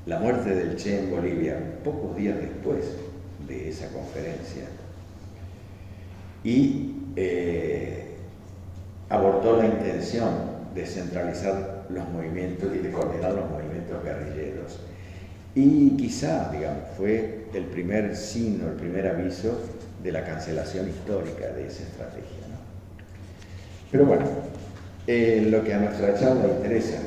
la 0.06 0.18
muerte 0.18 0.54
del 0.54 0.76
Che 0.76 0.98
en 0.98 1.10
Bolivia, 1.10 1.56
pocos 1.82 2.16
días 2.16 2.36
después 2.36 2.84
de 3.46 3.68
esa 3.68 3.88
conferencia, 3.88 4.64
y 6.44 6.96
eh, 7.16 8.16
abortó 9.08 9.56
la 9.56 9.66
intención 9.66 10.51
de 10.74 10.86
centralizar 10.86 11.86
los 11.88 12.08
movimientos 12.08 12.68
y 12.74 12.78
de 12.78 12.90
coordinar 12.90 13.32
los 13.32 13.50
movimientos 13.50 14.02
guerrilleros. 14.04 14.80
Y 15.54 15.96
quizá, 15.96 16.50
digamos, 16.50 16.84
fue 16.96 17.46
el 17.52 17.64
primer 17.64 18.16
signo, 18.16 18.68
el 18.68 18.76
primer 18.76 19.06
aviso 19.06 19.58
de 20.02 20.12
la 20.12 20.24
cancelación 20.24 20.88
histórica 20.88 21.48
de 21.48 21.66
esa 21.66 21.82
estrategia. 21.82 22.42
Pero 23.90 24.06
bueno, 24.06 24.24
eh, 25.06 25.46
lo 25.50 25.62
que 25.62 25.74
a 25.74 25.78
nuestra 25.78 26.14
charla 26.18 26.48
interesa, 26.48 26.98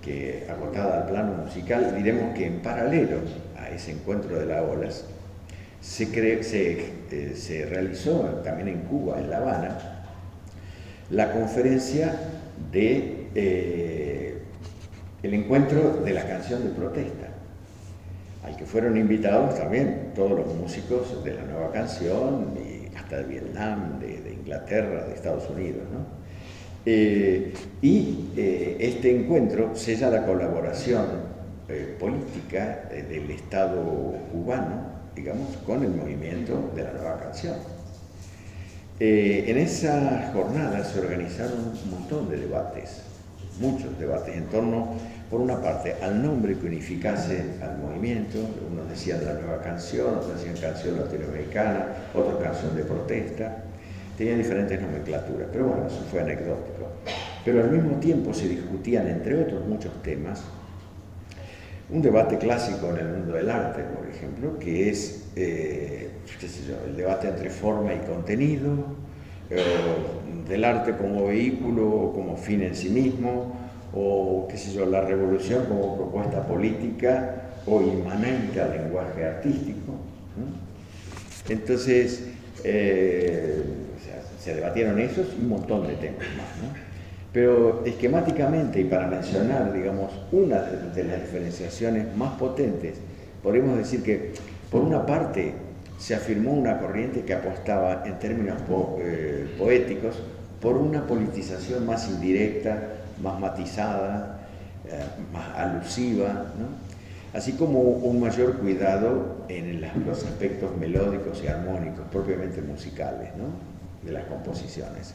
que 0.00 0.46
agotada 0.48 1.02
al 1.02 1.08
plano 1.08 1.32
musical, 1.44 1.94
diremos 1.96 2.34
que 2.36 2.46
en 2.46 2.60
paralelo 2.60 3.18
a 3.58 3.68
ese 3.70 3.92
encuentro 3.92 4.38
de 4.38 4.46
las 4.46 4.62
olas, 4.62 5.04
se, 5.80 6.04
eh, 6.14 7.32
se, 7.34 7.66
realizó 7.66 8.20
también 8.44 8.68
en 8.68 8.80
Cuba, 8.82 9.18
en 9.18 9.30
La 9.30 9.38
Habana, 9.38 10.04
la 11.10 11.32
conferencia 11.32 12.14
de 12.72 13.28
eh, 13.34 14.42
el 15.22 15.34
encuentro 15.34 16.00
de 16.04 16.12
la 16.12 16.26
canción 16.26 16.64
de 16.64 16.70
protesta 16.70 17.28
al 18.48 18.56
que 18.56 18.64
fueron 18.64 18.96
invitados 18.96 19.58
también 19.58 20.12
todos 20.14 20.30
los 20.30 20.54
músicos 20.54 21.22
de 21.24 21.34
la 21.34 21.42
nueva 21.42 21.70
canción, 21.72 22.54
hasta 22.96 23.18
de 23.18 23.24
Vietnam, 23.24 23.98
de, 24.00 24.32
Inglaterra, 24.32 25.04
de 25.06 25.14
Estados 25.14 25.48
Unidos. 25.50 25.82
Eh, 26.86 27.52
y 27.82 28.30
eh, 28.36 28.76
este 28.80 29.14
encuentro 29.14 29.74
sella 29.74 30.08
la 30.08 30.24
colaboración 30.24 31.06
eh, 31.68 31.96
política 31.98 32.88
del 32.90 33.30
Estado 33.30 33.82
cubano, 34.32 34.98
digamos, 35.14 35.56
con 35.66 35.82
el 35.82 35.90
movimiento 35.90 36.72
de 36.74 36.84
la 36.84 36.92
nueva 36.92 37.18
canción. 37.18 37.56
En 39.00 39.58
esa 39.58 40.30
jornada 40.32 40.84
se 40.84 41.00
organizaron 41.00 41.72
un 41.84 41.90
montón 41.90 42.28
de 42.28 42.38
debates, 42.38 43.02
muchos 43.60 43.98
debates 43.98 44.36
en 44.36 44.46
torno 44.46 44.94
por 45.30 45.40
una 45.40 45.60
parte, 45.60 45.94
al 46.02 46.22
nombre 46.22 46.56
que 46.56 46.66
unificase 46.66 47.44
al 47.62 47.78
movimiento, 47.78 48.38
unos 48.70 48.88
decían 48.88 49.24
la 49.24 49.34
nueva 49.34 49.60
canción, 49.60 50.16
otros 50.16 50.38
decían 50.38 50.56
canción 50.56 50.98
latinoamericana, 50.98 51.86
otros 52.14 52.42
canción 52.42 52.74
de 52.74 52.84
protesta, 52.84 53.64
tenían 54.16 54.38
diferentes 54.38 54.80
nomenclaturas, 54.80 55.48
pero 55.52 55.66
bueno, 55.66 55.86
eso 55.86 56.02
fue 56.10 56.20
anecdótico. 56.20 56.88
Pero 57.44 57.62
al 57.62 57.70
mismo 57.70 57.98
tiempo 57.98 58.32
se 58.32 58.48
discutían, 58.48 59.06
entre 59.06 59.42
otros 59.42 59.66
muchos 59.66 60.02
temas, 60.02 60.42
un 61.90 62.02
debate 62.02 62.36
clásico 62.38 62.90
en 62.90 62.98
el 62.98 63.08
mundo 63.08 63.32
del 63.34 63.48
arte, 63.50 63.82
por 63.82 64.06
ejemplo, 64.06 64.58
que 64.58 64.90
es 64.90 65.24
eh, 65.36 66.10
el 66.86 66.96
debate 66.96 67.28
entre 67.28 67.50
forma 67.50 67.94
y 67.94 67.98
contenido, 67.98 68.74
eh, 69.50 69.64
del 70.48 70.64
arte 70.64 70.96
como 70.96 71.26
vehículo 71.26 71.88
o 71.88 72.12
como 72.12 72.36
fin 72.36 72.62
en 72.62 72.74
sí 72.74 72.90
mismo, 72.90 73.56
o 73.94 74.46
qué 74.50 74.58
sé 74.58 74.72
yo, 74.72 74.84
la 74.84 75.00
revolución 75.00 75.64
como 75.66 75.96
propuesta 75.96 76.46
política 76.46 77.42
o 77.66 77.80
inmanente 77.80 78.60
al 78.60 78.72
lenguaje 78.72 79.24
artístico. 79.24 79.94
Entonces, 81.48 82.28
eh, 82.64 83.62
se 84.38 84.54
debatieron 84.54 84.98
esos 84.98 85.26
y 85.38 85.42
un 85.42 85.48
montón 85.48 85.86
de 85.86 85.94
temas 85.94 86.26
más. 86.36 86.87
Pero 87.38 87.84
esquemáticamente, 87.86 88.80
y 88.80 88.84
para 88.86 89.06
mencionar, 89.06 89.72
digamos, 89.72 90.10
una 90.32 90.60
de, 90.60 91.04
las 91.04 91.20
diferenciaciones 91.20 92.16
más 92.16 92.32
potentes, 92.32 92.96
podríamos 93.44 93.78
decir 93.78 94.02
que, 94.02 94.32
por 94.68 94.82
una 94.82 95.06
parte, 95.06 95.52
se 96.00 96.16
afirmó 96.16 96.50
una 96.52 96.80
corriente 96.80 97.22
que 97.22 97.34
apostaba 97.34 98.02
en 98.04 98.18
términos 98.18 98.56
eh, 98.98 99.54
poéticos 99.56 100.16
por 100.60 100.76
una 100.76 101.06
politización 101.06 101.86
más 101.86 102.08
indirecta 102.08 102.94
más 103.22 103.38
matizada, 103.38 104.40
eh, 104.88 104.98
más 105.32 105.56
alusiva, 105.56 106.44
así 107.32 107.52
como 107.52 107.78
un 107.78 108.18
mayor 108.18 108.58
cuidado 108.58 109.44
en 109.48 109.80
los 110.04 110.24
aspectos 110.24 110.76
melódicos 110.76 111.40
y 111.44 111.46
armónicos, 111.46 112.04
propiamente 112.10 112.62
musicales, 112.62 113.30
de 114.02 114.10
las 114.10 114.24
composiciones. 114.24 115.14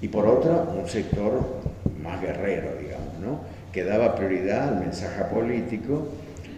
Y 0.00 0.08
por 0.08 0.26
otra, 0.26 0.62
un 0.62 0.88
sector 0.88 1.40
más 2.02 2.20
guerrero, 2.20 2.70
digamos, 2.80 3.40
que 3.72 3.84
daba 3.84 4.14
prioridad 4.14 4.68
al 4.68 4.80
mensaje 4.80 5.24
político, 5.24 6.08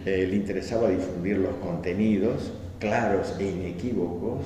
eh, 0.05 0.25
le 0.29 0.35
interesaba 0.35 0.89
difundir 0.89 1.37
los 1.37 1.55
contenidos 1.55 2.53
claros 2.79 3.35
e 3.39 3.45
inequívocos 3.45 4.45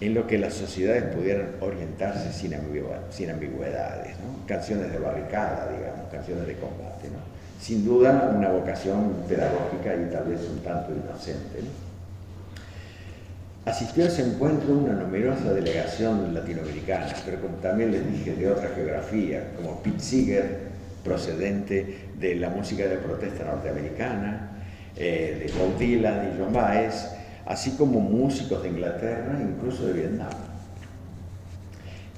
en 0.00 0.14
lo 0.14 0.26
que 0.26 0.36
las 0.36 0.54
sociedades 0.54 1.04
pudieran 1.14 1.50
orientarse 1.60 2.32
sin, 2.32 2.54
ambigüedades, 2.54 4.16
canciones 4.46 4.90
de 4.90 4.98
barricada, 4.98 5.70
digamos, 5.70 6.10
canciones 6.10 6.46
de 6.46 6.54
combate. 6.54 7.08
Sin 7.60 7.84
duda 7.84 8.34
una 8.36 8.48
vocación 8.50 9.14
pedagógica 9.28 9.94
y 9.94 10.10
tal 10.10 10.24
vez 10.24 10.40
un 10.50 10.58
tanto 10.58 10.92
inocente. 10.92 11.60
Asistió 13.64 14.02
a 14.04 14.08
ese 14.08 14.26
encuentro 14.26 14.74
una 14.74 14.94
numerosa 14.94 15.52
delegación 15.52 16.34
latinoamericana, 16.34 17.06
pero 17.24 17.40
como 17.40 17.54
también 17.58 17.92
les 17.92 18.10
dije, 18.10 18.34
de 18.34 18.50
otra 18.50 18.70
geografía, 18.74 19.52
como 19.56 19.80
Pete 19.80 20.00
Seeger, 20.00 20.58
procedente 21.04 22.08
de 22.18 22.34
la 22.34 22.48
música 22.48 22.88
de 22.88 22.96
protesta 22.96 23.44
norteamericana, 23.44 24.50
eh, 24.96 25.46
de 25.46 25.58
Bob 25.58 25.78
Dylan 25.78 26.32
y 26.32 26.40
John 26.40 26.52
Baez, 26.52 27.08
así 27.46 27.72
como 27.72 28.00
músicos 28.00 28.64
de 28.64 28.68
Inglaterra 28.68 29.38
e 29.38 29.42
incluso 29.42 29.86
de 29.86 29.92
Vietnam. 29.92 30.30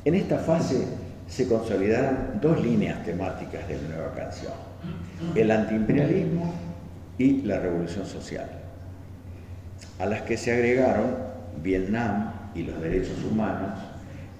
En 0.07 0.15
esta 0.15 0.39
fase 0.39 0.87
se 1.29 1.47
consolidaron 1.47 2.41
dos 2.41 2.63
líneas 2.63 3.05
temáticas 3.05 3.69
de 3.69 3.77
la 3.83 3.97
nueva 3.97 4.15
canción, 4.15 4.53
el 5.35 5.51
antiimperialismo 5.51 6.55
y 7.19 7.43
la 7.43 7.59
revolución 7.59 8.07
social, 8.07 8.49
a 9.99 10.07
las 10.07 10.23
que 10.23 10.39
se 10.39 10.51
agregaron 10.51 11.34
Vietnam 11.63 12.33
y 12.55 12.63
los 12.63 12.81
derechos 12.81 13.17
humanos 13.31 13.79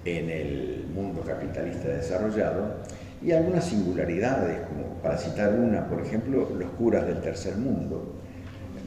en 0.05 0.29
el 0.29 0.85
mundo 0.93 1.21
capitalista 1.21 1.89
desarrollado 1.89 2.75
y 3.21 3.31
algunas 3.31 3.65
singularidades, 3.65 4.59
como 4.67 5.01
para 5.01 5.17
citar 5.17 5.53
una, 5.53 5.87
por 5.87 6.01
ejemplo, 6.01 6.49
los 6.57 6.69
curas 6.71 7.07
del 7.07 7.21
tercer 7.21 7.55
mundo, 7.57 8.13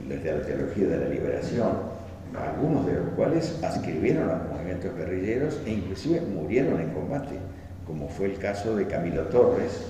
desde 0.09 0.33
la 0.33 0.43
teología 0.43 0.87
de 0.87 0.99
la 0.99 1.09
liberación, 1.09 1.73
algunos 2.37 2.87
de 2.87 2.95
los 2.95 3.09
cuales 3.11 3.59
ascribieron 3.63 4.31
a 4.31 4.37
los 4.37 4.53
movimientos 4.53 4.95
guerrilleros 4.97 5.61
e 5.67 5.73
inclusive 5.73 6.21
murieron 6.21 6.81
en 6.81 6.91
combate, 6.91 7.37
como 7.87 8.09
fue 8.09 8.27
el 8.27 8.39
caso 8.39 8.77
de 8.77 8.87
Camilo 8.87 9.23
Torres, 9.25 9.83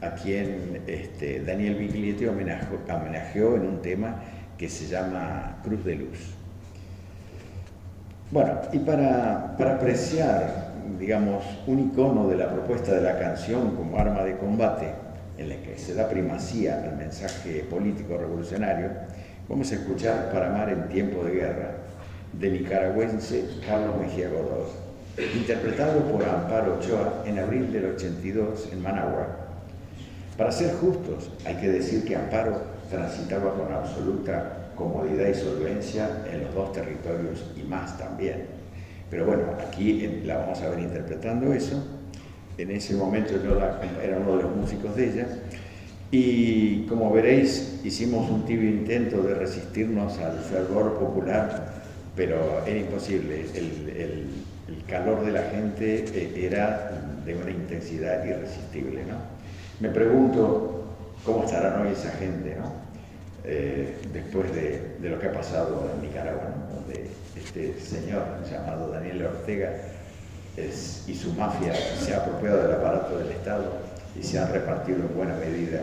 a 0.00 0.14
quien 0.14 0.82
este, 0.86 1.42
Daniel 1.44 1.76
Biglietti 1.76 2.26
homenajeó, 2.26 3.56
en 3.56 3.62
un 3.62 3.82
tema 3.82 4.22
que 4.58 4.68
se 4.68 4.86
llama 4.86 5.60
Cruz 5.62 5.84
de 5.84 5.94
Luz. 5.96 6.34
Bueno, 8.34 8.62
y 8.72 8.80
para, 8.80 9.54
apreciar, 9.56 10.72
digamos, 10.98 11.44
un 11.68 11.78
icono 11.78 12.26
de 12.26 12.36
la 12.36 12.50
propuesta 12.50 12.92
de 12.92 13.00
la 13.00 13.16
canción 13.16 13.76
como 13.76 13.96
arma 13.96 14.24
de 14.24 14.36
combate, 14.36 14.90
en 15.38 15.50
la 15.50 15.54
que 15.58 15.78
se 15.78 15.94
da 15.94 16.08
primacía 16.08 16.82
al 16.82 16.96
mensaje 16.96 17.64
político 17.70 18.18
revolucionario, 18.18 18.90
Vamos 19.48 19.70
a 19.70 19.74
escuchar 19.76 20.32
Para 20.32 20.48
amar 20.48 20.68
en 20.70 20.88
tiempo 20.88 21.22
de 21.22 21.30
guerra, 21.30 21.76
de 22.32 22.50
nicaragüense 22.50 23.44
Carlos 23.64 24.00
Mejía 24.00 24.28
Godoy, 24.30 24.66
interpretado 25.36 26.00
por 26.10 26.24
Amparo 26.24 26.78
Ochoa 26.78 27.22
en 27.26 27.38
abril 27.38 27.72
del 27.72 27.84
82 27.94 28.70
en 28.72 28.82
Managua. 28.82 29.28
Para 30.36 30.50
ser 30.50 30.74
justos, 30.74 31.30
hay 31.44 31.54
que 31.54 31.68
decir 31.68 32.04
que 32.04 32.16
Amparo 32.16 32.60
transitaba 32.90 33.54
con 33.54 33.72
absoluta 33.72 34.64
comodidad 34.74 35.28
y 35.28 35.34
solvencia 35.34 36.08
en 36.32 36.42
los 36.42 36.54
dos 36.54 36.72
territorios 36.72 37.44
más 37.68 37.98
también. 37.98 38.46
Pero 39.10 39.26
bueno, 39.26 39.44
aquí 39.68 40.22
la 40.24 40.38
vamos 40.38 40.60
a 40.62 40.68
ver 40.70 40.80
interpretando 40.80 41.52
eso. 41.52 41.82
En 42.56 42.70
ese 42.70 42.94
momento 42.94 43.34
yo 43.42 43.56
era 44.02 44.18
uno 44.18 44.36
de 44.36 44.42
los 44.44 44.56
músicos 44.56 44.94
de 44.96 45.10
ella 45.10 45.26
y 46.16 46.86
como 46.86 47.12
veréis, 47.12 47.80
hicimos 47.82 48.30
un 48.30 48.46
tibio 48.46 48.70
intento 48.70 49.20
de 49.22 49.34
resistirnos 49.34 50.16
al 50.18 50.38
fervor 50.38 50.96
popular, 50.96 51.72
pero 52.14 52.64
era 52.64 52.78
imposible. 52.78 53.46
El, 53.54 54.44
calor 54.88 55.24
de 55.24 55.32
la 55.32 55.42
gente 55.44 56.04
eh, 56.14 56.46
era 56.46 56.90
de 57.24 57.34
una 57.34 57.50
intensidad 57.50 58.24
irresistible. 58.24 59.02
¿no? 59.04 59.16
Me 59.80 59.88
pregunto 59.88 60.84
cómo 61.24 61.44
estarán 61.44 61.80
hoy 61.80 61.92
esa 61.92 62.10
gente, 62.10 62.54
¿no? 62.54 62.70
Eh, 63.44 63.96
después 64.12 64.54
de, 64.54 64.96
lo 65.02 65.18
que 65.18 65.26
ha 65.26 65.32
pasado 65.32 65.90
en 65.94 66.06
Nicaragua, 66.06 66.54
donde 66.72 67.08
este 67.36 67.80
señor 67.80 68.22
llamado 68.50 68.90
Daniel 68.90 69.26
Ortega 69.26 69.72
y 70.56 71.14
su 71.14 71.32
mafia 71.32 71.74
se 71.74 72.14
ha 72.14 72.18
apropiado 72.18 72.62
del 72.62 72.72
aparato 72.72 73.18
del 73.18 73.30
Estado 73.30 73.72
y 74.18 74.22
se 74.22 74.38
han 74.38 74.52
repartido 74.52 75.00
en 75.00 75.16
buena 75.16 75.34
medida 75.34 75.80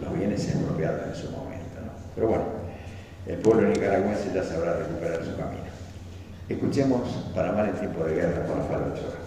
los 0.00 0.16
bienes 0.16 0.46
expropiados 0.48 1.08
en 1.08 1.14
su 1.14 1.30
momento. 1.32 1.80
¿no? 1.84 1.92
Pero 2.14 2.28
bueno, 2.28 2.44
el 3.26 3.36
pueblo 3.38 3.68
nicaragüense 3.68 4.32
ya 4.32 4.44
sabrá 4.44 4.76
recuperar 4.76 5.24
su 5.24 5.36
camino. 5.36 5.70
Escuchemos 6.48 7.08
Panamá 7.34 7.68
en 7.68 7.74
tiempo 7.74 8.04
de 8.04 8.14
guerra 8.14 8.46
por 8.46 8.56
Rafael 8.56 8.92
Ochoa. 8.92 9.20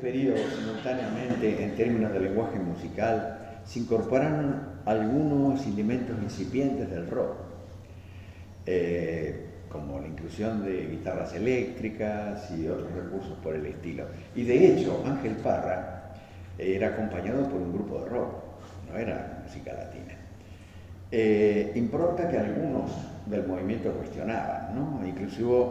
Simultáneamente, 0.00 1.62
en 1.62 1.76
términos 1.76 2.12
de 2.12 2.20
lenguaje 2.20 2.58
musical, 2.58 3.60
se 3.64 3.80
incorporaron 3.80 4.80
algunos 4.86 5.64
elementos 5.66 6.16
incipientes 6.22 6.90
del 6.90 7.08
rock, 7.08 7.36
eh, 8.66 9.46
como 9.68 10.00
la 10.00 10.08
inclusión 10.08 10.64
de 10.64 10.86
guitarras 10.86 11.34
eléctricas 11.34 12.50
y 12.50 12.66
otros 12.66 12.90
recursos 12.92 13.36
por 13.42 13.54
el 13.54 13.66
estilo. 13.66 14.04
Y 14.34 14.44
de 14.44 14.66
hecho, 14.66 15.02
Ángel 15.06 15.36
Parra 15.36 16.12
era 16.58 16.88
acompañado 16.88 17.48
por 17.48 17.60
un 17.60 17.72
grupo 17.72 18.00
de 18.00 18.08
rock, 18.08 18.34
no 18.90 18.98
era 18.98 19.42
música 19.44 19.72
latina. 19.72 20.14
Eh, 21.12 21.72
impronta 21.74 22.28
que 22.28 22.38
algunos 22.38 22.90
del 23.26 23.46
movimiento 23.46 23.92
cuestionaban, 23.92 24.74
¿no? 24.74 25.06
inclusive 25.06 25.66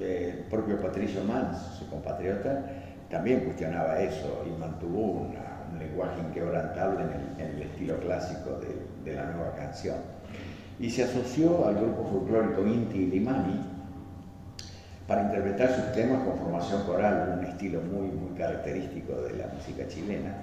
el 0.00 0.44
propio 0.50 0.80
Patricio 0.80 1.24
Mans, 1.24 1.58
su 1.78 1.88
compatriota, 1.88 2.64
también 3.12 3.40
cuestionaba 3.40 4.00
eso 4.00 4.42
y 4.46 4.58
mantuvo 4.58 4.98
un 4.98 5.78
lenguaje 5.78 6.18
inquebrantable 6.18 7.04
en 7.38 7.44
el, 7.44 7.62
estilo 7.62 7.98
clásico 7.98 8.58
de, 9.04 9.14
la 9.14 9.26
nueva 9.26 9.54
canción. 9.54 9.96
Y 10.80 10.88
se 10.88 11.04
asoció 11.04 11.66
al 11.68 11.74
grupo 11.74 12.08
folclórico 12.10 12.66
Inti 12.66 13.06
Limani 13.06 13.60
para 15.06 15.24
interpretar 15.24 15.74
sus 15.74 15.92
temas 15.92 16.22
con 16.24 16.38
formación 16.38 16.84
coral, 16.84 17.38
un 17.38 17.44
estilo 17.44 17.82
muy, 17.82 18.08
muy 18.08 18.34
característico 18.38 19.12
de 19.20 19.36
la 19.36 19.46
música 19.48 19.86
chilena, 19.88 20.34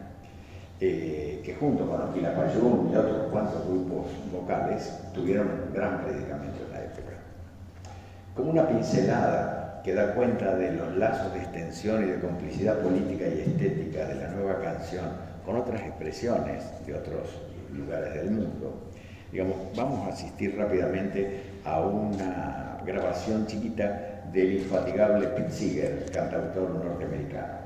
eh, 0.79 1.41
que 1.43 1.55
junto 1.55 1.89
con 1.89 1.99
Aquila 2.07 2.35
Payún 2.35 2.91
y 2.93 2.95
otros 2.95 3.31
cuantos 3.31 3.65
grupos 3.67 4.05
vocales 4.31 4.93
tuvieron 5.15 5.47
un 5.47 5.73
gran 5.73 6.03
predicamento 6.03 6.59
en 6.67 6.71
la 6.71 6.83
época. 6.83 7.13
Como 8.35 8.51
una 8.51 8.67
pincelada 8.67 9.68
que 9.83 9.93
da 9.93 10.13
cuenta 10.13 10.55
de 10.55 10.73
los 10.73 10.95
lazos 10.97 11.33
de 11.33 11.39
extensión 11.39 12.03
y 12.03 12.11
de 12.11 12.19
complicidad 12.19 12.79
política 12.79 13.25
y 13.27 13.41
estética 13.41 14.07
de 14.07 14.15
la 14.15 14.29
nueva 14.29 14.61
canción 14.61 15.05
con 15.45 15.57
otras 15.57 15.81
expresiones 15.81 16.63
de 16.85 16.93
otros 16.93 17.41
lugares 17.73 18.13
del 18.13 18.31
mundo, 18.31 18.89
digamos, 19.31 19.55
vamos 19.75 20.07
a 20.07 20.13
asistir 20.13 20.57
rápidamente 20.57 21.41
a 21.63 21.81
una 21.81 22.77
grabación 22.85 23.45
chiquita 23.47 24.23
del 24.31 24.53
infatigable 24.53 25.27
Pete 25.27 25.51
Seeger, 25.51 26.05
cantautor 26.11 26.69
norteamericano. 26.69 27.59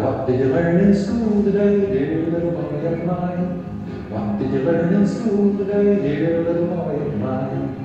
What 0.00 0.26
did 0.26 0.40
you 0.40 0.46
learn 0.46 0.80
in 0.80 0.94
school 0.94 1.42
today, 1.42 1.86
dear 1.86 2.30
little 2.30 2.52
boy 2.52 2.86
of 2.86 3.04
mine? 3.04 3.79
What 4.10 4.40
did 4.40 4.50
you 4.50 4.62
learn 4.64 4.92
in 4.92 5.06
school 5.06 5.56
today, 5.56 6.02
dear 6.02 6.42
little 6.42 6.66
boy 6.66 6.96
of 6.96 7.14
mine? 7.20 7.78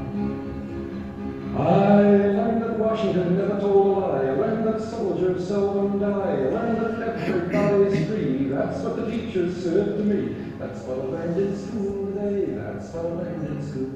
I 1.56 2.02
learned 2.02 2.64
that 2.64 2.80
Washington 2.80 3.38
never 3.38 3.60
told 3.60 3.86
a 3.86 4.00
lie. 4.00 4.26
I 4.26 4.32
learned 4.32 4.66
that 4.66 4.82
soldiers 4.82 5.48
seldom 5.48 6.00
die. 6.00 6.10
I 6.10 6.50
learned 6.50 6.78
that 6.82 7.20
everybody's 7.30 8.08
free. 8.08 8.48
That's 8.48 8.80
what 8.80 8.96
the 8.96 9.12
teachers 9.12 9.64
said 9.64 9.98
to 9.98 10.04
me. 10.04 10.36
That's 10.58 10.80
what 10.82 10.98
I 10.98 11.04
learned 11.04 11.38
in 11.38 11.56
school 11.56 12.08
today. 12.08 12.54
That's 12.56 12.90
what 12.90 13.06
I 13.06 13.10
learned 13.10 13.48
in 13.48 13.62
school. 13.70 13.92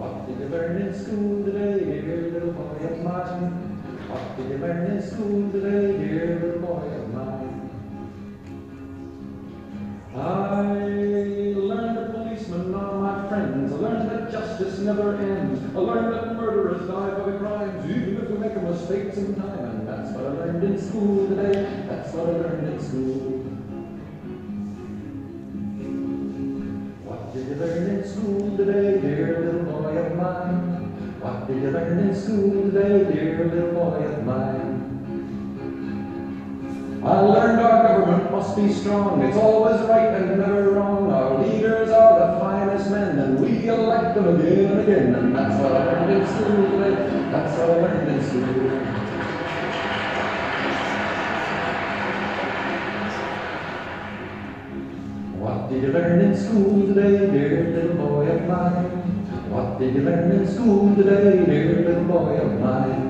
What 0.00 0.26
did 0.26 0.40
you 0.40 0.48
learn 0.48 0.80
in 0.80 0.94
school 0.94 1.44
today, 1.44 1.84
dear 1.84 2.30
little 2.32 2.52
boy 2.52 2.80
of 2.82 2.98
mine? 3.04 3.52
What 4.08 4.36
did 4.38 4.48
you 4.48 4.56
learn 4.56 4.90
in 4.90 5.02
school 5.02 5.52
today, 5.52 5.98
dear 5.98 6.40
little 6.42 6.60
boy 6.62 6.88
of 6.96 7.12
mine? 7.12 7.45
I 10.18 10.62
learned 10.62 11.96
that 11.98 12.10
policemen 12.12 12.74
are 12.74 12.94
my 12.94 13.28
friends. 13.28 13.72
I 13.72 13.76
learned 13.76 14.10
that 14.10 14.32
justice 14.32 14.78
never 14.78 15.16
ends. 15.16 15.62
I 15.74 15.78
learned 15.78 16.14
that 16.14 16.36
murderers 16.36 16.88
die 16.88 17.10
for 17.16 17.30
the 17.30 17.38
crimes, 17.38 17.90
even 17.90 18.16
if 18.22 18.30
we 18.30 18.38
make 18.38 18.56
a 18.56 18.60
mistake. 18.60 19.14
And 19.14 19.86
that's 19.86 20.10
what 20.12 20.24
I 20.24 20.28
learned 20.28 20.64
in 20.64 20.78
school 20.80 21.28
today. 21.28 21.84
That's 21.86 22.14
what 22.14 22.28
I 22.28 22.32
learned 22.32 22.66
in 22.66 22.80
school. 22.80 23.42
What 27.04 27.34
did 27.34 27.48
you 27.48 27.54
learn 27.56 27.90
in 27.90 28.04
school 28.08 28.56
today, 28.56 29.00
dear 29.02 29.40
little 29.44 29.64
boy 29.70 29.96
of 29.98 30.16
mine? 30.16 31.20
What 31.20 31.46
did 31.46 31.62
you 31.62 31.70
learn 31.72 31.98
in 31.98 32.14
school 32.14 32.70
today, 32.70 33.12
dear 33.12 33.44
little 33.44 33.72
boy 33.72 34.02
of 34.02 34.24
mine? 34.24 34.82
I 37.04 37.20
learned 37.20 37.60
our 37.60 37.95
must 38.46 38.56
be 38.56 38.72
strong. 38.72 39.22
It's 39.22 39.36
always 39.36 39.80
right 39.88 40.14
and 40.14 40.38
never 40.38 40.70
wrong. 40.72 41.10
Our 41.10 41.44
leaders 41.44 41.90
are 41.90 42.18
the 42.18 42.38
finest 42.38 42.90
men, 42.90 43.18
and 43.18 43.40
we 43.40 43.68
elect 43.68 44.14
them 44.14 44.38
again 44.38 44.70
and 44.70 44.80
again. 44.80 45.14
And 45.14 45.34
that's 45.34 45.60
what 45.60 45.72
I 45.72 45.84
learned 45.84 46.12
in 46.12 46.26
school. 46.28 46.78
That's 47.32 47.58
what 47.58 47.70
I 47.70 47.80
learned 47.82 48.08
in 48.08 48.22
school. 48.22 48.42
What 55.42 55.68
did 55.68 55.82
you 55.82 55.88
learn 55.88 56.20
in 56.20 56.36
school 56.36 56.86
today, 56.86 57.30
dear 57.30 57.72
little 57.74 57.96
boy 57.96 58.28
of 58.28 58.46
mine? 58.46 58.90
What 59.50 59.78
did 59.80 59.94
you 59.94 60.02
learn 60.02 60.30
in 60.30 60.46
school 60.46 60.94
today, 60.94 61.44
dear 61.44 61.82
little 61.84 62.04
boy 62.04 62.36
of 62.38 62.60
mine? 62.60 63.05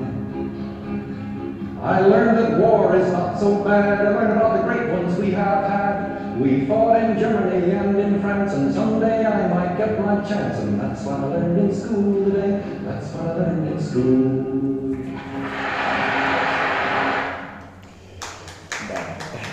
I 1.81 2.01
learned 2.01 2.37
that 2.39 2.59
war 2.59 2.95
is 2.95 3.11
not 3.11 3.39
so 3.39 3.63
bad. 3.63 4.05
I 4.05 4.09
learned 4.09 4.33
about 4.33 4.57
the 4.57 4.63
great 4.63 4.91
ones 4.91 5.17
we 5.19 5.31
have 5.31 5.69
had. 5.69 6.39
We 6.41 6.65
fought 6.65 6.97
in 7.03 7.19
Germany 7.19 7.71
and 7.71 7.99
in 7.99 8.21
France, 8.21 8.53
and 8.53 8.73
someday 8.73 9.25
I 9.25 9.47
might 9.53 9.77
get 9.77 9.99
my 9.99 10.15
chance. 10.27 10.57
And 10.59 10.79
that's 10.79 11.03
what 11.03 11.19
I 11.19 11.27
learned 11.27 11.59
in 11.59 11.75
school 11.75 12.25
today. 12.25 12.63
That's 12.83 13.07
what 13.13 13.27
I 13.27 13.33
learned 13.35 13.67
in 13.67 13.79
school. 13.79 14.53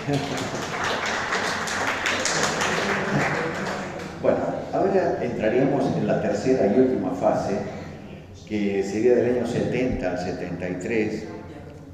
Bueno, 4.21 4.39
ahora 4.73 5.23
entraríamos 5.23 5.95
en 5.97 6.07
la 6.07 6.19
tercera 6.19 6.65
y 6.65 6.79
última 6.79 7.11
fase, 7.11 7.59
que 8.47 8.83
sería 8.83 9.13
del 9.15 9.35
año 9.37 9.45
70 9.45 10.09
al 10.09 10.17
73, 10.17 11.27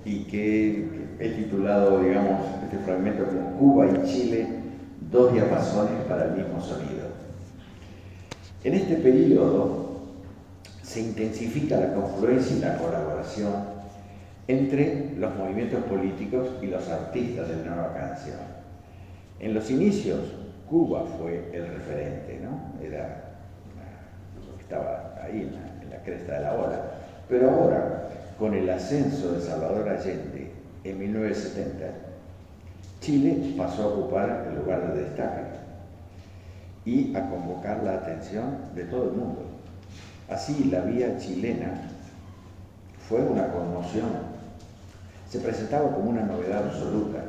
y 0.06 0.24
que 0.24 0.88
he 1.20 1.30
titulado, 1.30 2.02
digamos, 2.02 2.42
este 2.64 2.78
fragmento 2.80 3.26
como 3.26 3.58
Cuba 3.58 3.88
y 3.88 4.08
Chile, 4.08 4.48
dos 5.12 5.34
diapasones 5.34 6.04
para 6.08 6.26
el 6.26 6.32
mismo 6.32 6.62
sonido. 6.62 7.12
En 8.64 8.74
este 8.74 8.96
periodo 8.96 9.92
se 10.82 11.02
intensifica 11.02 11.80
la 11.80 11.94
confluencia 11.94 12.56
y 12.56 12.60
la 12.60 12.78
colaboración 12.78 13.54
entre 14.48 15.16
los 15.18 15.36
movimientos 15.36 15.84
políticos 15.84 16.50
y 16.62 16.68
los 16.68 16.88
artistas 16.90 17.48
de 17.48 17.58
la 17.58 17.76
nueva 17.76 17.94
canción. 17.94 18.38
En 19.40 19.54
los 19.54 19.70
inicios, 19.72 20.20
Cuba 20.70 21.06
fue 21.18 21.50
el 21.54 21.68
referente, 21.68 22.40
¿no? 22.44 22.86
Era 22.86 23.32
estaba 24.72 25.20
ahí 25.22 25.42
en 25.42 25.54
la, 25.54 25.84
en 25.84 25.90
la 25.90 25.98
cresta 26.04 26.34
de 26.36 26.42
la 26.42 26.54
ola. 26.54 26.82
Pero 27.28 27.52
ahora, 27.52 28.04
con 28.42 28.56
el 28.56 28.68
ascenso 28.72 29.34
de 29.34 29.42
Salvador 29.42 29.88
Allende 29.88 30.50
en 30.84 30.98
1970, 30.98 31.86
Chile 33.00 33.54
pasó 33.56 33.84
a 33.84 33.88
ocupar 33.90 34.48
el 34.50 34.56
lugar 34.56 34.92
de 34.92 35.04
destaque 35.04 35.44
y 36.84 37.16
a 37.16 37.30
convocar 37.30 37.84
la 37.84 37.94
atención 37.98 38.58
de 38.74 38.86
todo 38.86 39.12
el 39.12 39.12
mundo. 39.12 39.44
Así, 40.28 40.72
la 40.72 40.82
vía 40.82 41.20
chilena 41.20 41.82
fue 43.08 43.22
una 43.22 43.48
conmoción. 43.50 44.10
Se 45.30 45.40
presentaba 45.40 45.94
como 45.94 46.10
una 46.10 46.24
novedad 46.24 46.66
absoluta. 46.66 47.20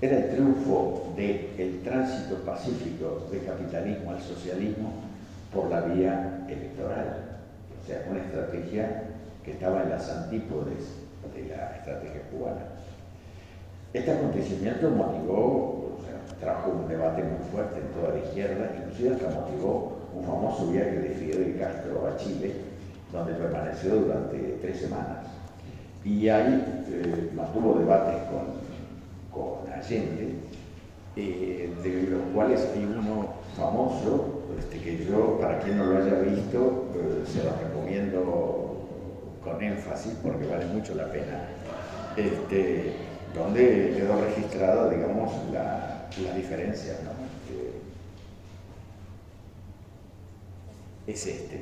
Era 0.00 0.16
el 0.16 0.30
triunfo 0.30 1.12
del 1.16 1.80
tránsito 1.82 2.36
pacífico 2.44 3.26
del 3.32 3.44
capitalismo 3.44 4.12
al 4.12 4.20
socialismo 4.20 4.92
por 5.52 5.68
la 5.68 5.80
vía 5.80 6.46
electoral. 6.48 7.16
O 7.82 7.84
sea, 7.84 8.06
una 8.08 8.20
estrategia 8.20 9.09
que 9.44 9.52
estaba 9.52 9.82
en 9.82 9.90
las 9.90 10.08
antípodes 10.10 10.96
de 11.34 11.48
la 11.48 11.76
estrategia 11.76 12.22
cubana. 12.30 12.66
Este 13.92 14.12
acontecimiento 14.12 14.90
motivó, 14.90 15.98
trajo 16.38 16.70
un 16.70 16.88
debate 16.88 17.22
muy 17.22 17.44
fuerte 17.50 17.80
en 17.80 17.88
toda 17.88 18.14
la 18.14 18.20
izquierda, 18.20 18.72
inclusive 18.78 19.14
hasta 19.14 19.40
motivó 19.40 19.98
un 20.14 20.24
famoso 20.24 20.70
viaje 20.70 20.98
de 20.98 21.10
Fidel 21.10 21.58
Castro 21.58 22.06
a 22.06 22.16
Chile, 22.16 22.52
donde 23.12 23.34
permaneció 23.34 23.96
durante 23.96 24.38
tres 24.60 24.80
semanas. 24.80 25.26
Y 26.04 26.28
ahí 26.28 26.84
eh, 26.88 27.30
mantuvo 27.34 27.78
debates 27.78 28.22
con, 28.30 28.60
con 29.32 29.72
Allende, 29.72 30.36
eh, 31.16 31.70
de 31.82 32.02
los 32.10 32.22
cuales 32.32 32.66
hay 32.74 32.84
uno 32.84 33.34
famoso, 33.56 34.44
este, 34.58 34.78
que 34.78 35.04
yo, 35.04 35.38
para 35.40 35.58
quien 35.58 35.78
no 35.78 35.86
lo 35.86 35.98
haya 35.98 36.14
visto, 36.20 36.86
eh, 36.94 37.24
se 37.26 37.44
lo 37.44 37.50
recomiendo 37.50 38.69
con 39.42 39.62
énfasis, 39.62 40.14
porque 40.22 40.46
vale 40.46 40.66
mucho 40.66 40.94
la 40.94 41.10
pena, 41.10 41.48
este, 42.16 42.94
donde 43.34 43.94
quedó 43.96 44.20
registrada, 44.24 44.90
digamos, 44.90 45.32
la, 45.52 46.08
la 46.22 46.34
diferencia. 46.34 46.94
¿no? 47.04 47.20
es 51.10 51.26
este. 51.26 51.60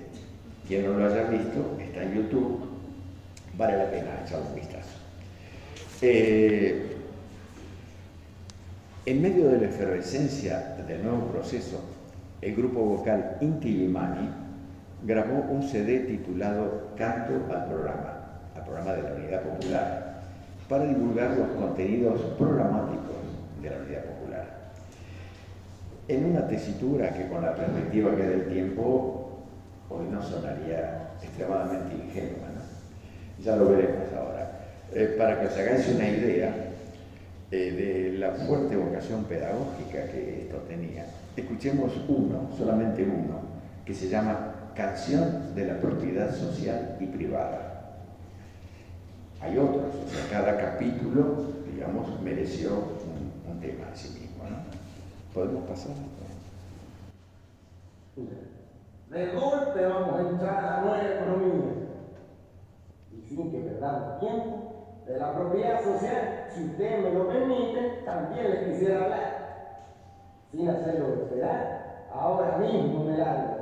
Quien 0.66 0.84
no 0.84 0.98
lo 0.98 1.06
haya 1.06 1.24
visto, 1.24 1.76
está 1.80 2.02
en 2.02 2.14
YouTube, 2.14 2.68
vale 3.56 3.78
la 3.78 3.90
pena 3.90 4.22
echar 4.24 4.42
un 4.42 4.54
vistazo. 4.54 4.90
Eh, 6.02 6.96
en 9.06 9.22
medio 9.22 9.48
de 9.48 9.58
la 9.58 9.68
efervescencia 9.68 10.76
del 10.86 11.02
nuevo 11.02 11.26
proceso, 11.28 11.80
el 12.42 12.54
grupo 12.54 12.80
vocal 12.80 13.38
Inti 13.40 13.70
Limani 13.70 14.28
grabó 15.04 15.44
un 15.50 15.62
CD 15.62 16.00
titulado 16.00 16.88
Canto 16.96 17.34
al 17.52 17.66
programa, 17.66 18.40
al 18.54 18.64
programa 18.64 18.92
de 18.94 19.02
la 19.02 19.14
Unidad 19.14 19.42
Popular, 19.42 20.20
para 20.68 20.84
divulgar 20.84 21.30
los 21.30 21.48
contenidos 21.48 22.20
programáticos 22.38 23.16
de 23.62 23.70
la 23.70 23.76
Unidad 23.78 24.04
Popular. 24.04 24.46
En 26.08 26.24
una 26.24 26.46
tesitura 26.46 27.10
que 27.12 27.28
con 27.28 27.42
la 27.42 27.54
perspectiva 27.54 28.14
que 28.16 28.22
del 28.22 28.48
tiempo 28.48 29.28
hoy 29.90 30.06
no 30.10 30.22
sonaría 30.22 31.10
extremadamente 31.22 31.94
ingenua. 31.94 32.48
Ya 33.42 33.56
lo 33.56 33.70
veremos 33.70 34.12
ahora. 34.16 34.50
Eh, 34.92 35.14
para 35.18 35.40
que 35.40 35.46
os 35.46 35.56
hagáis 35.56 35.88
una 35.94 36.08
idea 36.08 36.54
eh, 37.50 38.10
de 38.10 38.18
la 38.18 38.32
fuerte 38.32 38.76
vocación 38.76 39.24
pedagógica 39.24 40.10
que 40.10 40.42
esto 40.42 40.56
tenía, 40.68 41.04
escuchemos 41.36 41.92
uno, 42.08 42.50
solamente 42.56 43.02
uno, 43.02 43.40
que 43.84 43.94
se 43.94 44.08
llama 44.08 44.57
Canción 44.78 45.56
de 45.56 45.66
la 45.66 45.80
Propiedad 45.80 46.32
Social 46.32 46.96
y 47.00 47.06
Privada. 47.06 47.96
Hay 49.40 49.58
otros, 49.58 49.86
o 49.86 50.30
cada 50.30 50.56
capítulo, 50.56 51.24
digamos, 51.74 52.20
mereció 52.20 52.74
un, 53.48 53.58
tema 53.60 53.88
en 53.88 53.96
sí 53.96 54.20
mismo. 54.20 54.44
¿no? 54.44 54.58
¿Podemos 55.34 55.68
pasar? 55.68 55.96
De 59.10 59.26
golpe 59.34 59.84
vamos 59.84 60.14
a 60.16 60.28
entrar 60.30 60.64
a 60.64 60.70
la 60.70 60.80
nueva 60.82 61.12
economía. 61.12 61.72
Y 63.10 63.28
sin 63.28 63.50
que 63.50 63.58
perdamos 63.58 64.20
tiempo, 64.20 65.02
de 65.08 65.18
la 65.18 65.34
propiedad 65.34 65.82
social, 65.82 66.46
si 66.54 66.66
usted 66.66 67.02
me 67.02 67.14
lo 67.14 67.26
permite, 67.26 68.02
también 68.04 68.48
le 68.48 68.70
quisiera 68.70 69.02
hablar. 69.02 69.88
Sin 70.52 70.68
hacerlo 70.68 71.24
esperar, 71.24 72.06
ahora 72.14 72.58
mismo 72.58 73.02
me 73.02 73.18
largo. 73.18 73.57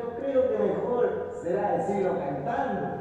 Pero 0.00 0.14
creo 0.16 0.48
que 0.48 0.58
mejor 0.64 1.30
será 1.42 1.76
decirlo 1.76 2.16
cantando. 2.18 2.99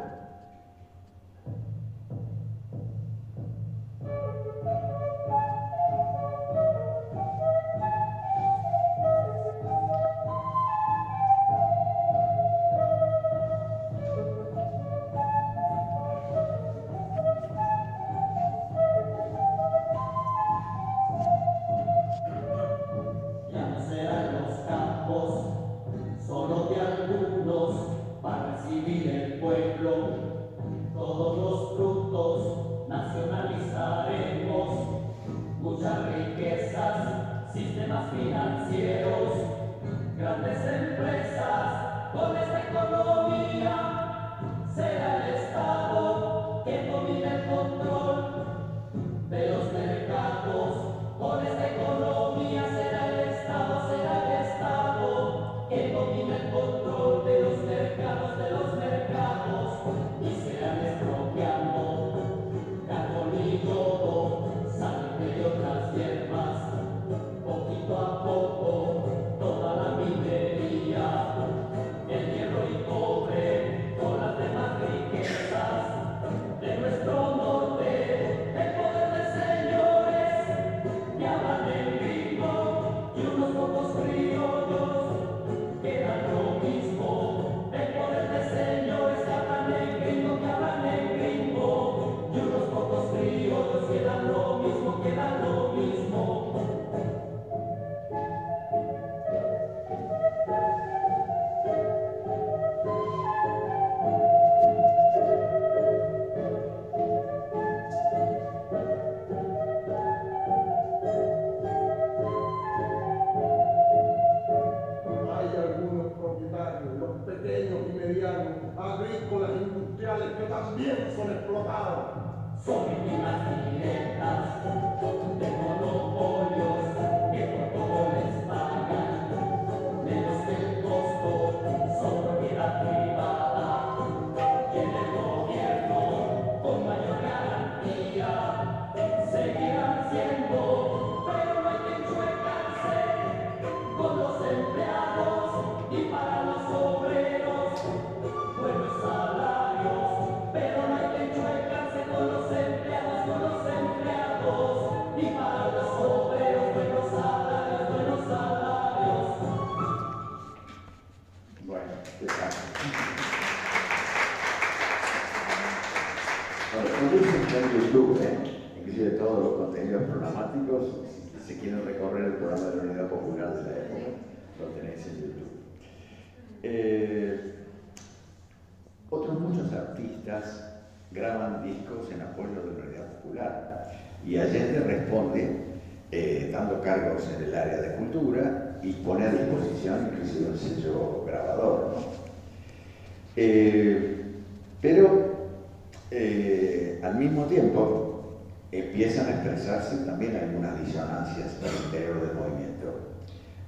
Empiezan 198.72 199.28
a 199.28 199.30
expresarse 199.32 199.98
también 200.06 200.36
algunas 200.36 200.86
disonancias 200.86 201.58
el 201.64 201.86
interior 201.86 202.22
del 202.22 202.36
movimiento, 202.36 203.14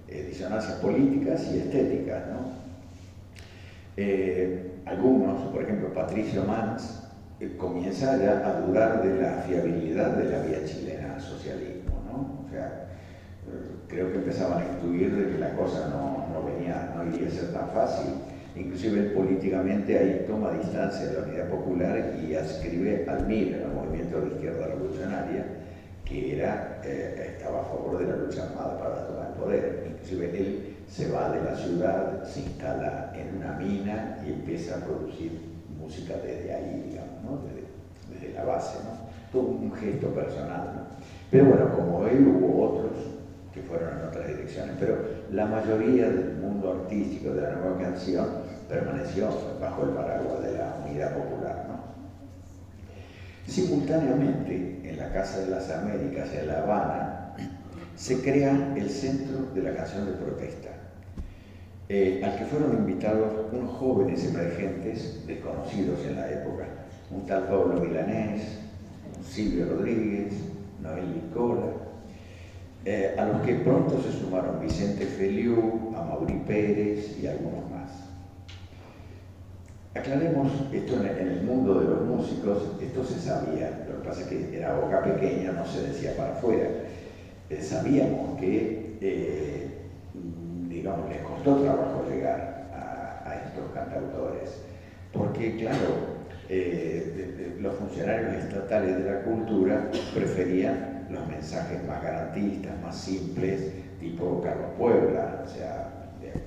disonancias 0.07 0.73
políticas 0.79 1.47
y 1.51 1.59
estéticas. 1.59 2.23
algunos, 4.85 5.41
por 5.51 5.63
ejemplo 5.63 5.93
Patricio 5.93 6.43
Mans, 6.43 7.01
comienza 7.57 8.17
ya 8.17 8.47
a 8.47 8.61
dudar 8.61 9.03
de 9.03 9.21
la 9.21 9.43
fiabilidad 9.43 10.17
de 10.17 10.29
la 10.29 10.43
vía 10.43 10.65
chilena 10.65 11.15
al 11.15 11.21
socialismo, 11.21 12.01
¿no? 12.05 12.45
O 12.45 12.51
sea, 12.51 12.87
creo 13.87 14.11
que 14.11 14.19
empezaban 14.19 14.61
a 14.61 14.67
intuir 14.67 15.15
de 15.15 15.31
que 15.31 15.39
la 15.39 15.55
cosa 15.55 15.89
no, 15.89 16.27
no 16.31 16.45
venía, 16.45 16.93
no 16.95 17.03
iría 17.05 17.27
a 17.27 17.31
ser 17.31 17.51
tan 17.51 17.69
fácil. 17.69 18.13
Inclusive 18.55 19.11
políticamente 19.11 19.97
ahí 19.97 20.25
toma 20.27 20.51
distancia 20.51 21.07
de 21.07 21.13
la 21.13 21.27
Unidad 21.27 21.49
Popular 21.49 22.15
y 22.21 22.35
ascribe 22.35 23.05
al 23.07 23.25
MIR, 23.25 23.63
al 23.63 23.73
Movimiento 23.73 24.19
de 24.19 24.27
Izquierda 24.27 24.67
Revolucionaria, 24.67 25.45
que 26.03 26.35
era, 26.35 26.81
eh, 26.83 27.35
estaba 27.37 27.61
a 27.61 27.63
favor 27.63 27.99
de 27.99 28.07
la 28.07 28.17
lucha 28.17 28.43
armada 28.43 28.77
para 28.77 29.07
tomar 29.07 29.27
el 29.27 29.33
poder. 29.41 29.87
Inclusive 29.89 30.37
él 30.37 30.75
se 30.89 31.09
va 31.09 31.31
de 31.31 31.41
la 31.43 31.55
ciudad, 31.55 32.23
se 32.25 32.41
instala 32.41 33.13
en 33.15 33.37
una 33.37 33.53
mina 33.53 34.17
y 34.25 34.33
empieza 34.33 34.75
a 34.75 34.85
producir 34.85 35.31
música 35.79 36.15
desde 36.17 36.53
ahí, 36.53 36.89
digamos, 36.89 37.39
desde, 38.09 38.33
la 38.33 38.43
base, 38.43 38.79
¿no? 38.83 39.11
todo 39.31 39.49
un 39.49 39.71
gesto 39.73 40.07
personal. 40.07 40.87
Pero 41.29 41.45
bueno, 41.45 41.73
como 41.73 42.05
él 42.07 42.27
hubo 42.27 42.69
otros 42.69 42.91
que 43.53 43.61
fueron 43.61 43.99
en 43.99 44.05
otras 44.07 44.27
direcciones, 44.27 44.75
pero 44.79 44.97
la 45.31 45.45
mayoría 45.45 46.09
del 46.09 46.35
mundo 46.35 46.71
artístico 46.71 47.33
de 47.33 47.41
la 47.41 47.51
nueva 47.51 47.77
canción 47.79 48.27
permaneció 48.69 49.29
bajo 49.59 49.83
el 49.83 49.89
paraguas 49.89 50.43
de 50.43 50.57
la 50.57 50.81
unidad 50.85 51.13
popular. 51.13 51.65
¿no? 51.67 51.81
Simultáneamente, 53.51 54.81
en 54.89 54.97
la 54.97 55.11
Casa 55.11 55.39
de 55.39 55.47
las 55.47 55.69
Américas, 55.69 56.29
en 56.33 56.47
La 56.47 56.59
Habana, 56.59 57.35
se 57.95 58.21
crea 58.21 58.73
el 58.77 58.89
Centro 58.89 59.47
de 59.53 59.61
la 59.61 59.75
Canción 59.75 60.05
de 60.05 60.13
Protesta, 60.13 60.69
eh, 61.89 62.21
al 62.23 62.37
que 62.37 62.45
fueron 62.45 62.73
invitados 62.73 63.31
unos 63.51 63.77
jóvenes 63.77 64.23
emergentes 64.25 65.27
desconocidos 65.27 65.99
en 66.07 66.15
la 66.15 66.31
época, 66.31 66.65
un 67.11 67.25
tal 67.25 67.43
Pablo 67.43 67.81
Milanés, 67.81 68.59
Silvio 69.27 69.65
Rodríguez, 69.65 70.33
Noel 70.81 71.13
Nicola, 71.13 71.67
eh, 72.83 73.15
a 73.15 73.25
los 73.25 73.41
que 73.41 73.55
pronto 73.55 74.01
se 74.01 74.11
sumaron 74.11 74.59
Vicente 74.59 75.05
Feliu, 75.05 75.93
Amaury 75.95 76.39
Pérez 76.47 77.15
y 77.21 77.27
algunos 77.27 77.69
más. 77.69 77.91
Aclaremos, 79.93 80.51
esto 80.73 80.95
en 80.95 81.27
el 81.27 81.43
mundo 81.43 81.79
de 81.79 81.85
los 81.85 82.01
músicos, 82.01 82.71
esto 82.81 83.03
se 83.03 83.19
sabía, 83.19 83.85
lo 83.87 84.01
que 84.01 84.07
pasa 84.07 84.21
es 84.21 84.27
que 84.27 84.57
era 84.57 84.79
boca 84.79 85.03
pequeña, 85.03 85.51
no 85.51 85.63
se 85.63 85.89
decía 85.89 86.15
para 86.17 86.31
afuera. 86.31 86.69
Eh, 87.51 87.61
sabíamos 87.61 88.39
que, 88.39 88.97
eh, 88.99 89.67
digamos, 90.67 91.07
les 91.07 91.21
costó 91.21 91.57
trabajo 91.57 92.05
llegar 92.09 92.71
a, 92.73 93.35
estos 93.45 93.71
cantautores, 93.73 94.61
porque 95.13 95.55
claro, 95.57 96.21
los 97.59 97.75
funcionarios 97.75 98.43
estatales 98.43 99.03
de 99.03 99.11
la 99.11 99.21
cultura 99.21 99.89
preferían 100.13 100.90
los 101.11 101.27
mensajes 101.27 101.83
más 101.87 102.03
garantistas, 102.03 102.79
más 102.81 102.95
simples, 102.95 103.73
tipo 103.99 104.41
Carlos 104.41 104.71
Puebla, 104.77 105.43
o 105.45 105.49
sea, 105.49 105.91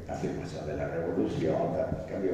afirmación 0.09 0.67
de 0.67 0.77
la 0.77 0.89
revolución. 0.89 1.57
En 2.07 2.13
cambio, 2.13 2.33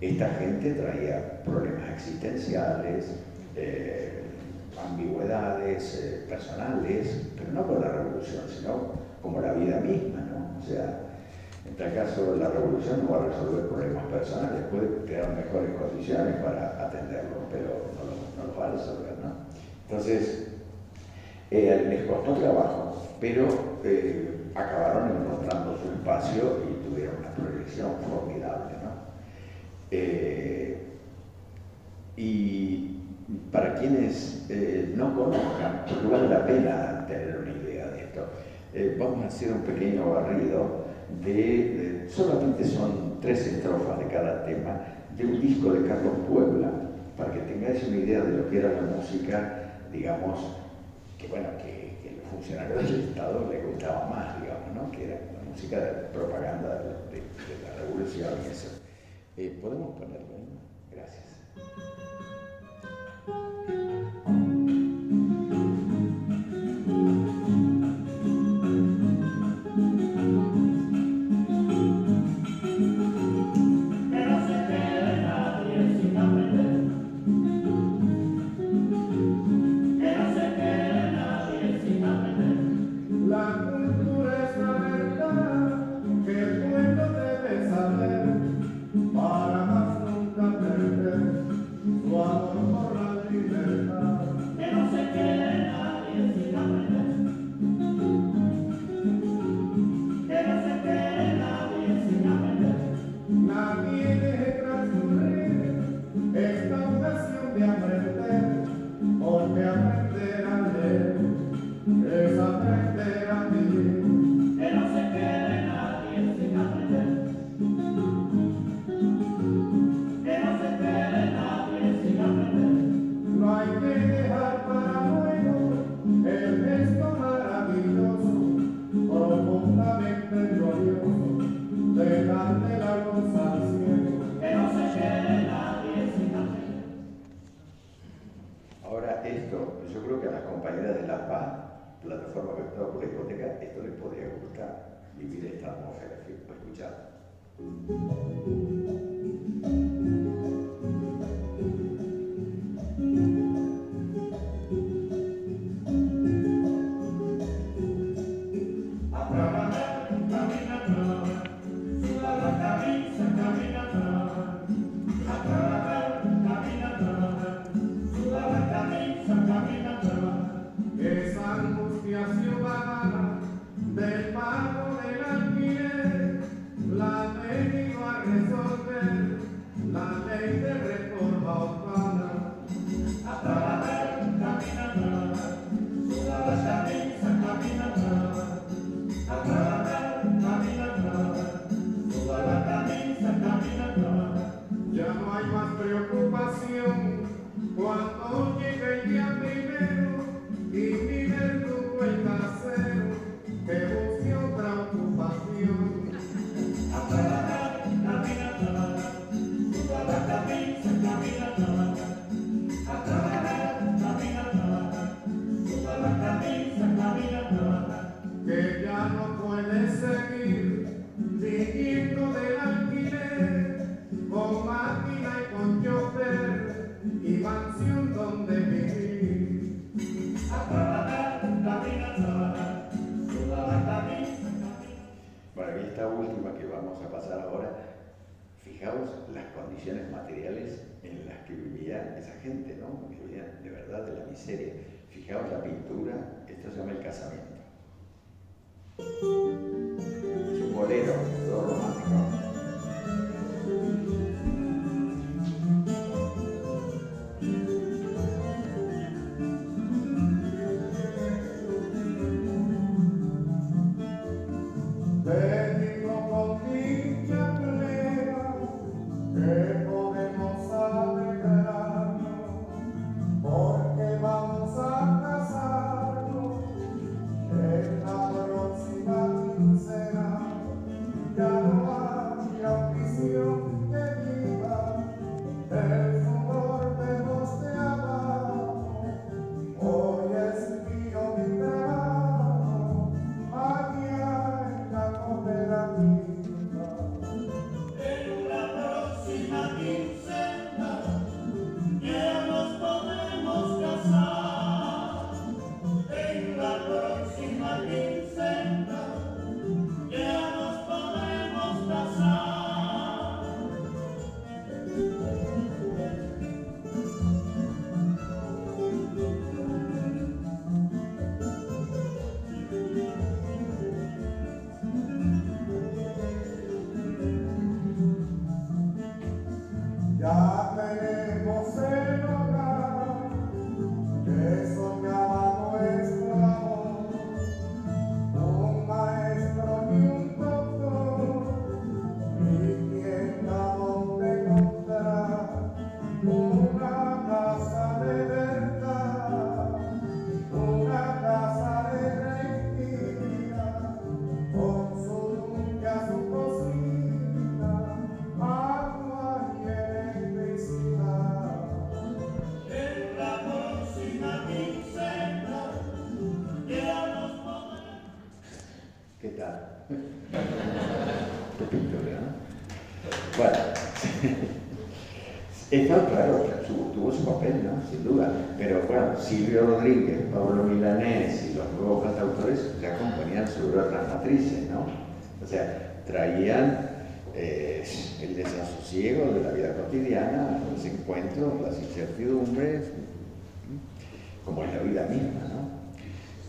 esta 0.00 0.28
gente 0.34 0.74
traía 0.74 1.42
problemas 1.44 1.90
existenciales, 1.94 3.16
eh, 3.54 4.22
ambigüedades 4.84 6.00
eh, 6.02 6.26
personales, 6.28 7.28
pero 7.36 7.52
no 7.52 7.66
con 7.66 7.80
la 7.80 7.88
revolución, 7.88 8.42
sino 8.48 8.92
como 9.22 9.40
la 9.40 9.52
vida 9.52 9.80
misma, 9.80 10.20
¿no? 10.20 10.58
O 10.60 10.62
sea, 10.62 11.00
en 11.66 11.74
tal 11.76 11.94
caso, 11.94 12.36
la 12.36 12.48
revolución 12.48 13.04
no 13.04 13.12
va 13.12 13.24
a 13.24 13.28
resolver 13.28 13.68
problemas 13.68 14.04
personales, 14.06 14.64
puede 14.70 15.04
crear 15.04 15.34
mejores 15.34 15.70
condiciones 15.74 16.36
para 16.36 16.86
atenderlos, 16.86 17.38
pero 17.50 17.90
no 18.36 18.46
los 18.46 18.58
va 18.58 18.68
a 18.68 18.72
resolver. 18.72 19.12
¿no? 19.22 19.32
Entonces, 19.88 20.48
eh, 21.50 21.86
les 21.88 22.06
costó 22.06 22.32
trabajo, 22.34 23.06
pero 23.20 23.46
eh, 23.84 24.50
acabaron 24.54 25.10
encontrando 25.16 25.78
su 25.78 25.92
espacio 25.92 26.62
y 26.68 26.88
tuvieron 26.88 27.16
una 27.18 27.30
proyección 27.30 27.92
formidable. 28.08 28.74
¿no? 28.82 28.90
Eh, 29.90 30.82
y 32.16 32.98
para 33.52 33.74
quienes 33.74 34.48
no 34.94 35.14
conozcan, 35.14 35.84
vale 36.10 36.28
la 36.28 36.46
pena 36.46 37.04
tener 37.06 37.38
una 37.38 37.52
idea 37.52 37.86
de 37.88 38.00
esto, 38.00 38.26
vamos 38.98 39.24
a 39.24 39.28
hacer 39.28 39.52
un 39.52 39.60
pequeño 39.62 40.12
barrido 40.12 40.86
de, 41.24 42.06
solamente 42.08 42.64
son 42.64 43.20
tres 43.20 43.46
estrofas 43.46 43.98
de 43.98 44.06
cada 44.06 44.44
tema, 44.46 44.80
de 45.16 45.26
un 45.26 45.40
disco 45.40 45.72
de 45.72 45.86
Carlos 45.86 46.14
Puebla, 46.28 46.70
para 47.16 47.32
que 47.32 47.40
tengáis 47.40 47.86
una 47.86 47.96
idea 47.96 48.20
de 48.20 48.36
lo 48.38 48.48
que 48.48 48.58
era 48.58 48.72
la 48.72 48.96
música, 48.96 49.72
digamos, 49.92 50.40
que 51.26 51.32
bueno, 51.32 51.48
que, 51.58 51.96
los 52.16 52.30
funcionarios 52.30 52.90
del 52.90 53.00
Estado 53.08 53.48
les 53.50 53.66
gustaba 53.66 54.08
más, 54.08 54.40
digamos, 54.40 54.74
¿no? 54.74 54.90
que 54.92 55.04
era 55.04 55.20
la 55.32 55.50
música 55.50 55.78
de 55.80 55.92
propaganda 56.08 56.82
de, 57.10 57.22
la 57.62 57.82
revolución 57.82 58.34
y 58.46 58.50
eso. 58.50 58.68
Eh, 59.36 59.58
¿Podemos 59.60 59.98
ponerlo? 59.98 60.36
Gracias. 60.92 61.24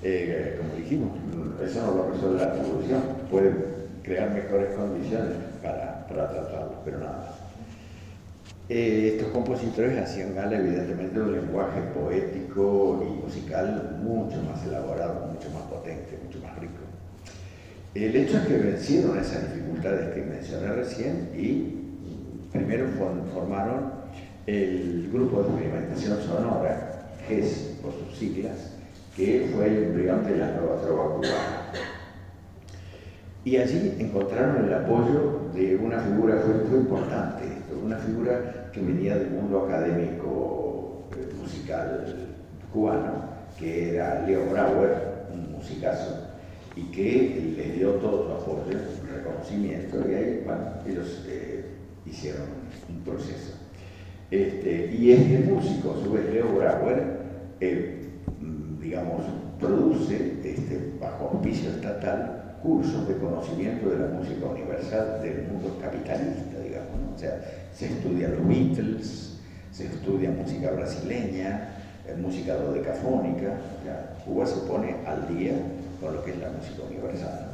Eh, 0.03 0.59
como 0.59 0.75
dijimos, 0.75 1.09
eso 1.63 1.81
no 1.81 1.95
lo 1.95 2.11
resuelve 2.11 2.39
la 2.39 2.53
revolución, 2.53 3.01
puede 3.31 3.51
crear 4.03 4.31
mejores 4.31 4.75
condiciones 4.75 5.33
para, 5.61 6.05
para 6.07 6.29
tratarlo, 6.29 6.73
pero 6.85 6.99
nada 6.99 7.17
más. 7.17 7.47
Eh, 8.69 9.13
estos 9.15 9.31
compositores 9.31 9.97
hacían 9.97 10.35
gala 10.35 10.57
evidentemente 10.57 11.17
de 11.17 11.25
un 11.25 11.31
lenguaje 11.31 11.79
poético 11.95 13.01
y 13.01 13.23
musical 13.25 13.97
mucho 14.03 14.41
más 14.43 14.65
elaborado, 14.65 15.27
mucho 15.33 15.49
más 15.51 15.63
potente, 15.63 16.19
mucho 16.23 16.39
más 16.39 16.57
rico. 16.59 16.73
El 17.95 18.15
hecho 18.15 18.37
es 18.37 18.45
que 18.45 18.57
vencieron 18.57 19.17
esas 19.17 19.53
dificultades 19.53 20.13
que 20.13 20.21
mencioné 20.21 20.67
recién 20.73 21.29
y 21.35 21.77
primero 22.51 22.87
formaron 23.33 23.91
el 24.45 25.09
Grupo 25.11 25.43
de 25.43 25.49
Experimentación 25.49 26.21
Sonora, 26.21 27.09
GES 27.27 27.77
por 27.81 27.93
sus 27.93 28.17
siglas, 28.17 28.76
que 29.17 29.49
fue 29.51 29.65
el 29.67 29.83
embrión 29.85 30.23
de 30.25 30.37
la 30.37 30.51
nueva 30.51 30.79
trova 30.79 31.15
cubana. 31.15 31.71
Y 33.43 33.57
allí 33.57 33.95
encontraron 33.97 34.65
el 34.65 34.73
apoyo 34.73 35.49
de 35.55 35.75
una 35.77 35.99
figura, 35.99 36.35
fue 36.69 36.77
importante 36.77 37.45
una 37.83 37.97
figura 37.97 38.69
que 38.71 38.81
venía 38.81 39.17
del 39.17 39.31
mundo 39.31 39.65
académico 39.65 41.07
eh, 41.15 41.33
musical 41.41 42.15
cubano, 42.71 43.23
que 43.57 43.95
era 43.95 44.23
Leo 44.27 44.51
Brauer, 44.51 45.25
un 45.33 45.53
musicazo, 45.53 46.27
y 46.75 46.83
que 46.91 47.53
les 47.57 47.75
dio 47.75 47.91
todo 47.93 48.25
su 48.25 48.51
apoyo, 48.51 48.77
reconocimiento, 49.15 49.97
y 50.07 50.13
ahí, 50.13 50.43
bueno, 50.45 50.61
ellos 50.85 51.25
eh, 51.27 51.65
hicieron 52.05 52.43
un 52.89 53.01
proceso. 53.01 53.53
Este, 54.29 54.93
y 54.93 55.13
este 55.13 55.39
músico, 55.49 55.95
a 55.97 56.03
su 56.03 56.11
vez 56.11 56.25
Leo 56.31 56.49
Brauer, 56.53 57.03
eh, 57.61 57.96
digamos, 58.87 59.21
produce, 59.59 60.39
este, 60.45 60.93
bajo 60.99 61.31
auspicio 61.33 61.71
estatal, 61.71 62.55
cursos 62.63 63.05
de 63.07 63.17
conocimiento 63.17 63.89
de 63.89 63.99
la 63.99 64.07
música 64.07 64.45
universal 64.45 65.21
del 65.21 65.47
mundo 65.51 65.77
capitalista, 65.81 66.59
digamos. 66.63 66.91
¿no? 67.01 67.15
O 67.15 67.19
sea, 67.19 67.41
se 67.73 67.87
estudia 67.87 68.29
los 68.29 68.47
Beatles, 68.47 69.39
se 69.71 69.87
estudia 69.87 70.31
música 70.31 70.71
brasileña, 70.71 71.69
eh, 72.07 72.15
música 72.15 72.55
dodecafónica, 72.55 73.57
o 73.81 73.83
sea, 73.83 74.13
Cuba 74.25 74.45
se 74.45 74.61
pone 74.61 74.95
al 75.05 75.27
día 75.35 75.53
con 75.99 76.15
lo 76.15 76.23
que 76.23 76.31
es 76.31 76.37
la 76.37 76.49
música 76.49 76.83
universal. 76.89 77.47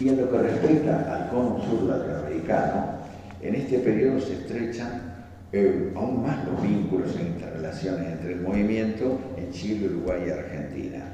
Y 0.00 0.08
en 0.08 0.20
lo 0.20 0.30
que 0.30 0.38
respecta 0.38 1.14
al 1.14 1.30
cono 1.30 1.62
sur 1.64 1.82
latinoamericano, 1.82 2.98
en 3.40 3.54
este 3.54 3.78
periodo 3.78 4.20
se 4.20 4.32
estrechan 4.32 5.09
eh, 5.52 5.92
aún 5.96 6.22
más 6.22 6.44
los 6.44 6.62
vínculos 6.62 7.16
e 7.16 7.22
interrelaciones 7.22 8.12
entre 8.12 8.34
el 8.34 8.40
movimiento 8.40 9.18
en 9.36 9.50
Chile, 9.50 9.86
Uruguay 9.86 10.24
y 10.26 10.30
Argentina. 10.30 11.04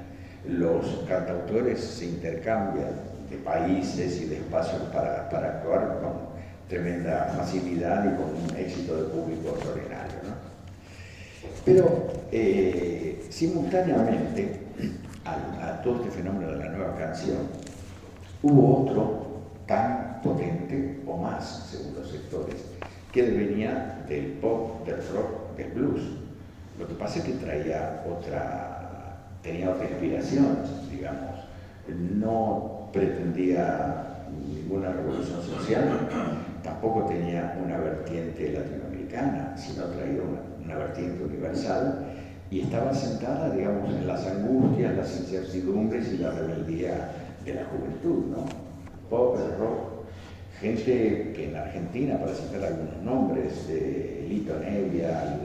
Los 0.46 1.04
cantautores 1.08 1.80
se 1.80 2.06
intercambian 2.06 2.90
de 3.30 3.36
países 3.38 4.20
y 4.20 4.26
de 4.26 4.36
espacios 4.36 4.82
para, 4.92 5.22
actuar 5.22 6.00
con 6.02 6.36
tremenda 6.68 7.34
facilidad 7.36 8.04
y 8.04 8.16
con 8.16 8.26
un 8.26 8.56
éxito 8.56 8.96
de 8.96 9.08
público 9.08 9.50
extraordinario. 9.50 10.16
¿no? 10.24 10.34
Pero 11.64 12.08
eh, 12.30 13.24
simultáneamente 13.30 14.60
a 15.24 15.82
todo 15.82 15.96
este 15.96 16.10
fenómeno 16.10 16.52
de 16.52 16.58
la 16.58 16.68
nueva 16.68 16.96
canción, 16.96 17.38
hubo 18.42 18.82
otro 18.82 19.26
tan 19.66 20.20
potente 20.22 21.00
o 21.06 21.16
más, 21.16 21.68
según 21.70 21.94
los 21.96 22.10
sectores, 22.10 22.56
que 23.24 23.30
venía 23.30 24.04
del 24.08 24.32
pop, 24.42 24.86
del 24.86 24.96
rock, 24.96 25.56
del 25.56 25.70
blues. 25.72 26.02
Lo 26.78 26.86
que 26.86 26.94
pasa 26.94 27.18
es 27.20 27.24
que 27.24 27.32
traía 27.32 28.04
otra, 28.06 29.16
tenía 29.42 29.70
otra 29.70 29.88
inspiración, 29.88 30.58
digamos. 30.90 31.40
No 31.88 32.90
pretendía 32.92 34.26
ninguna 34.46 34.92
revolución 34.92 35.42
social, 35.42 36.08
tampoco 36.62 37.06
tenía 37.06 37.58
una 37.64 37.78
vertiente 37.78 38.52
latinoamericana, 38.52 39.56
sino 39.56 39.84
traía 39.84 40.20
una, 40.20 40.64
una 40.64 40.84
vertiente 40.84 41.24
universal, 41.24 42.04
y 42.50 42.60
estaba 42.60 42.92
sentada, 42.92 43.50
digamos, 43.50 43.94
en 43.94 44.06
las 44.06 44.26
angustias, 44.26 44.94
las 44.94 45.20
incertidumbres 45.20 46.12
y 46.12 46.18
la 46.18 46.32
rebeldía 46.32 47.12
de 47.44 47.54
la 47.54 47.64
juventud, 47.64 48.26
¿no? 48.26 48.44
Pop, 49.08 49.38
rock, 49.58 49.95
gente 50.60 51.32
que 51.34 51.48
en 51.48 51.56
Argentina, 51.56 52.18
para 52.18 52.34
citar 52.34 52.64
algunos 52.64 53.02
nombres, 53.02 53.68
de 53.68 54.26
Lito 54.28 54.58
Nevia, 54.58 55.38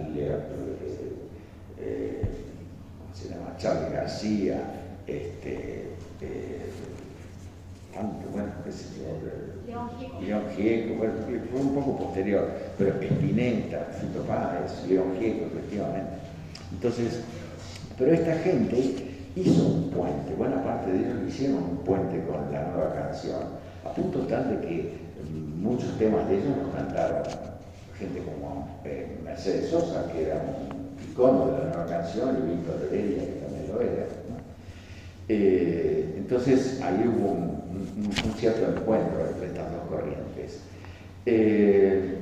eh, 1.79 2.21
¿cómo 2.99 3.15
se 3.15 3.29
llama? 3.29 3.55
Charlie 3.57 3.95
García, 3.95 4.61
este, 5.07 5.87
eh, 6.21 6.61
tanto, 7.93 8.29
bueno, 8.31 8.49
qué 8.63 8.71
sé 8.71 8.85
yo, 8.97 9.03
eh, 9.27 9.51
León 10.21 10.43
Gieco, 10.55 10.95
bueno, 10.95 11.13
fue 11.51 11.59
un 11.59 11.75
poco 11.75 11.97
posterior, 11.97 12.49
pero 12.77 12.99
Espineta, 13.01 13.87
Fito 13.99 14.21
Páez, 14.23 14.87
León 14.87 15.15
Gieco, 15.19 15.45
efectivamente. 15.45 16.11
Entonces, 16.71 17.21
pero 17.97 18.13
esta 18.13 18.35
gente 18.39 19.11
hizo 19.35 19.65
un 19.65 19.89
puente, 19.91 20.33
buena 20.35 20.63
parte 20.63 20.91
de 20.91 20.99
ellos 20.99 21.15
hicieron 21.27 21.57
un 21.57 21.77
puente 21.77 22.23
con 22.25 22.51
la 22.51 22.63
nueva 22.67 22.93
canción, 22.93 23.41
a 23.85 23.93
punto 23.93 24.19
tal 24.21 24.49
de 24.49 24.67
que 24.67 25.00
muchos 25.61 25.97
temas 25.97 26.27
de 26.27 26.37
ellos 26.39 26.57
los 26.57 26.75
cantaron 26.75 27.23
gente 27.97 28.19
como 28.23 28.81
eh, 28.83 29.19
Mercedes 29.23 29.69
Sosa, 29.69 30.11
que 30.11 30.23
era 30.23 30.37
un 30.37 30.97
icono 31.11 31.45
de 31.47 31.51
la 31.59 31.69
nueva 31.69 31.85
canción, 31.85 32.35
y 32.37 32.55
Víctor 32.55 32.87
Heredia, 32.89 33.25
que 33.25 33.39
también 33.45 33.67
lo 33.71 33.81
era. 33.81 34.07
Eh, 35.29 36.15
entonces 36.17 36.81
ahí 36.81 37.07
hubo 37.07 37.31
un, 37.31 37.61
un- 37.97 38.33
cierto 38.37 38.65
encuentro 38.71 39.27
entre 39.29 39.47
estas 39.47 39.71
dos 39.71 39.81
corrientes. 39.87 40.61
Eh, 41.27 42.17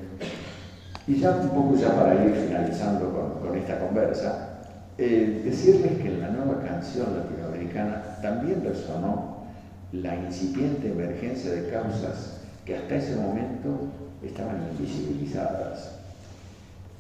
y 1.08 1.16
ya 1.20 1.32
un 1.32 1.50
poco 1.50 1.76
ya 1.76 1.96
para 1.96 2.26
ir 2.26 2.36
finalizando 2.36 3.40
con, 3.42 3.58
esta 3.58 3.80
conversa, 3.80 4.60
decirles 4.98 5.98
que 6.02 6.08
en 6.10 6.20
la 6.20 6.30
nueva 6.30 6.62
canción 6.62 7.08
latinoamericana 7.18 8.20
también 8.22 8.62
resonó 8.64 9.46
la 9.94 10.16
incipiente 10.16 10.92
emergencia 10.92 11.52
de 11.52 11.70
causas 11.70 12.39
que 12.70 12.76
hasta 12.76 12.98
ese 12.98 13.16
momento 13.16 13.88
estaban 14.22 14.62
invisibilizadas. 14.72 15.96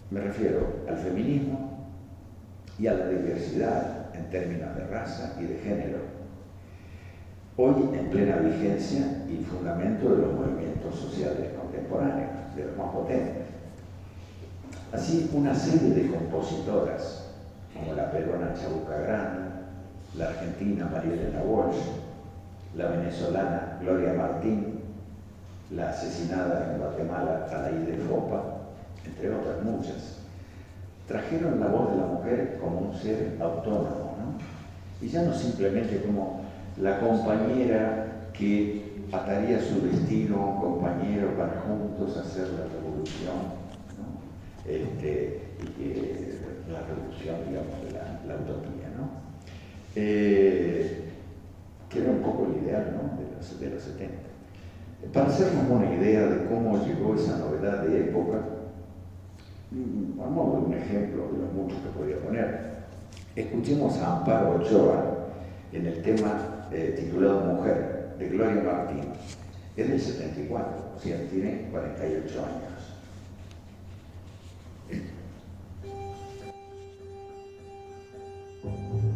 Me 0.10 0.20
refiero 0.20 0.66
al 0.90 0.98
feminismo 0.98 1.86
y 2.80 2.88
a 2.88 2.94
la 2.94 3.08
diversidad 3.08 4.16
en 4.16 4.32
términos 4.32 4.76
de 4.76 4.88
raza 4.88 5.36
y 5.40 5.44
de 5.44 5.60
género, 5.60 6.00
hoy 7.56 7.96
en 7.96 8.10
plena 8.10 8.38
vigencia 8.38 9.24
y 9.30 9.44
fundamento 9.44 10.10
de 10.10 10.22
los 10.24 10.34
movimientos 10.34 10.96
sociales 10.96 11.52
contemporáneos, 11.56 12.32
de 12.56 12.66
los 12.66 12.76
más 12.76 12.90
potentes. 12.90 13.46
Así, 14.92 15.30
una 15.34 15.54
serie 15.54 15.92
de 15.92 16.10
compositoras, 16.10 17.26
como 17.76 17.94
la 17.94 18.10
peruana 18.10 18.56
Chabuca 18.56 18.98
Grande, 19.02 19.40
la 20.18 20.30
argentina 20.30 20.90
María 20.92 21.44
Walsh, 21.46 21.78
la 22.76 22.88
venezolana 22.88 23.78
Gloria 23.80 24.14
Martín, 24.14 24.79
la 25.72 25.90
asesinada 25.90 26.72
en 26.72 26.80
Guatemala 26.80 27.48
Alaide 27.52 27.98
Fopa, 27.98 28.44
entre 29.06 29.34
otras 29.34 29.64
muchas, 29.64 30.18
trajeron 31.08 31.60
la 31.60 31.68
voz 31.68 31.92
de 31.92 31.98
la 31.98 32.06
mujer 32.06 32.58
como 32.62 32.80
un 32.80 32.96
ser 32.96 33.38
autónomo, 33.40 34.16
¿no? 34.18 35.06
Y 35.06 35.10
ya 35.10 35.24
no 35.24 35.34
simplemente 35.34 36.02
como 36.02 36.42
la 36.78 37.00
compañera 37.00 38.30
que 38.34 39.04
ataría 39.12 39.60
su 39.60 39.82
destino 39.82 40.36
a 40.36 40.46
un 40.46 40.62
compañero 40.62 41.36
para 41.36 41.62
juntos 41.62 42.18
hacer 42.18 42.48
la 42.50 42.66
revolución, 42.66 43.36
¿no? 43.98 44.72
Este, 44.72 45.42
la 46.72 46.82
revolución, 46.82 47.38
digamos, 47.48 47.84
de 47.86 47.92
la, 47.92 48.22
la 48.28 48.42
utopía, 48.42 48.90
¿no? 48.98 49.10
Eh, 49.96 51.06
que 51.90 52.00
era 52.00 52.12
un 52.12 52.20
poco 52.20 52.46
el 52.46 52.64
ideal, 52.64 52.96
¿no? 52.96 53.20
De 53.20 53.36
los, 53.36 53.60
de 53.60 53.70
los 53.70 53.84
70. 53.84 54.29
Para 55.14 55.28
hacernos 55.28 55.64
una 55.70 55.96
idea 55.96 56.28
de 56.28 56.46
cómo 56.46 56.86
llegó 56.86 57.16
esa 57.16 57.38
novedad 57.40 57.84
de 57.84 58.10
época, 58.10 58.42
mm, 59.72 60.20
a 60.22 60.26
un 60.28 60.74
ejemplo 60.74 61.30
de 61.32 61.40
los 61.40 61.54
muchos 61.54 61.80
que 61.80 61.90
podría 61.90 62.18
poner, 62.20 62.70
escuchemos 63.36 63.98
a 63.98 64.18
Amparo 64.18 64.58
Ochoa 64.58 65.20
en 65.72 65.86
el 65.88 66.02
tema 66.04 66.68
eh, 66.72 66.96
titulado 67.00 67.40
Mujer, 67.42 68.16
de 68.20 68.30
Gloria 68.30 68.62
Martín. 68.62 69.12
Es 69.76 69.90
del 69.90 70.00
74, 70.00 70.94
o 70.96 71.00
sea, 71.00 71.18
tiene 71.30 71.70
48 71.72 72.40
años. 72.40 72.70
Mujer, 78.64 79.09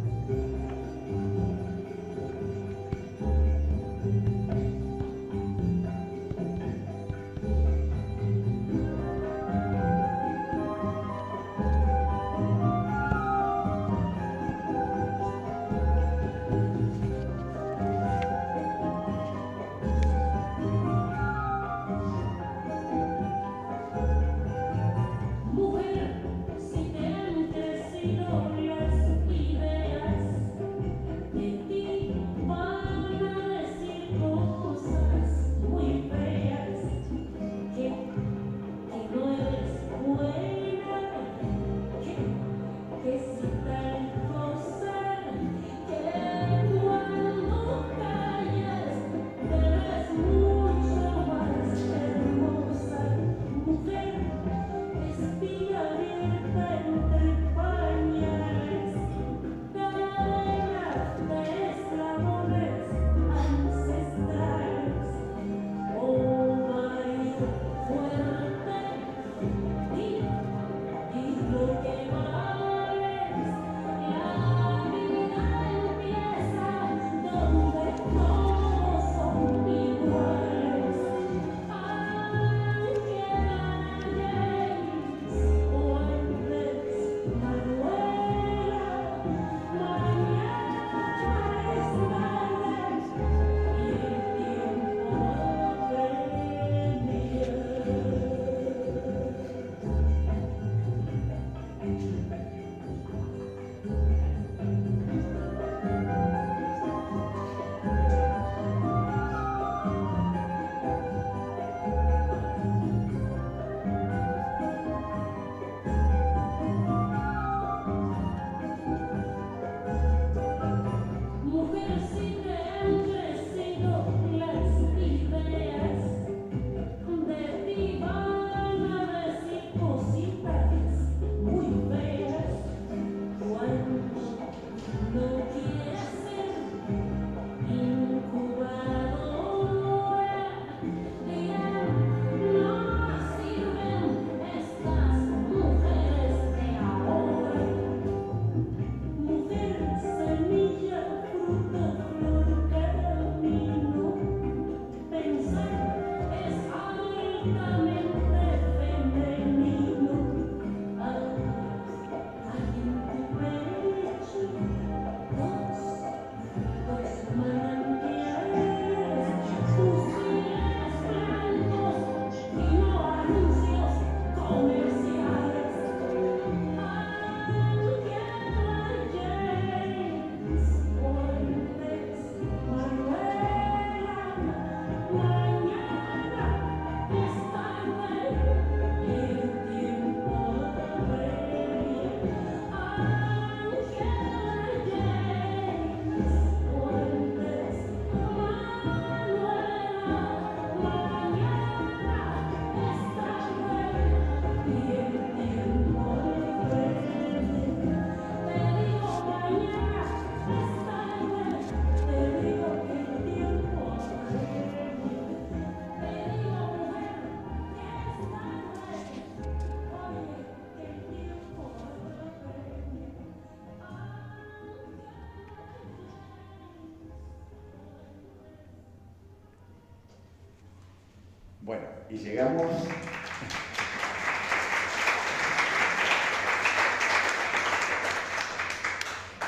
y 232.14 232.18
llegamos. 232.18 232.70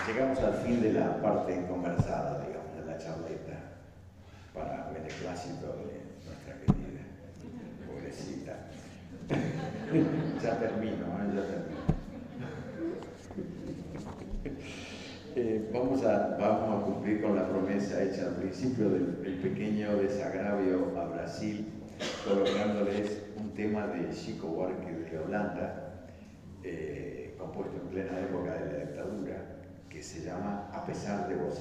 Llegamos 0.06 0.38
al 0.38 0.54
fin 0.64 0.82
de 0.82 0.92
la 0.92 1.20
parte 1.20 1.66
conversada, 1.68 2.44
digamos, 2.46 2.76
de 2.76 2.86
la 2.86 2.98
charleta, 2.98 3.58
para 4.54 4.90
beneplácito 4.92 5.66
de 5.78 6.00
nuestra 6.24 6.54
querida, 6.60 7.02
pobrecita. 7.86 8.56
ya 10.42 10.58
termino, 10.58 11.06
¿eh? 11.06 11.34
ya 11.34 11.42
termino. 11.42 11.86
Eh, 15.38 15.68
vamos, 15.70 16.02
a, 16.02 16.34
vamos 16.40 16.82
a 16.82 16.86
cumplir 16.86 17.20
con 17.20 17.36
la 17.36 17.46
promesa 17.46 18.02
hecha 18.02 18.28
al 18.28 18.36
principio 18.36 18.88
del, 18.88 19.04
pequeño 19.42 19.96
desagravio 19.98 20.95
de 23.92 24.10
Chico 24.10 24.48
Buarque 24.48 24.92
de 24.92 25.18
Holanda, 25.18 26.06
eh, 26.62 27.34
compuesto 27.38 27.76
en 27.76 27.88
plena 27.88 28.20
época 28.20 28.54
de 28.54 28.72
la 28.72 28.84
dictadura, 28.84 29.36
que 29.88 30.02
se 30.02 30.24
llama 30.24 30.70
A 30.72 30.84
pesar 30.84 31.28
de 31.28 31.36
vos, 31.36 31.60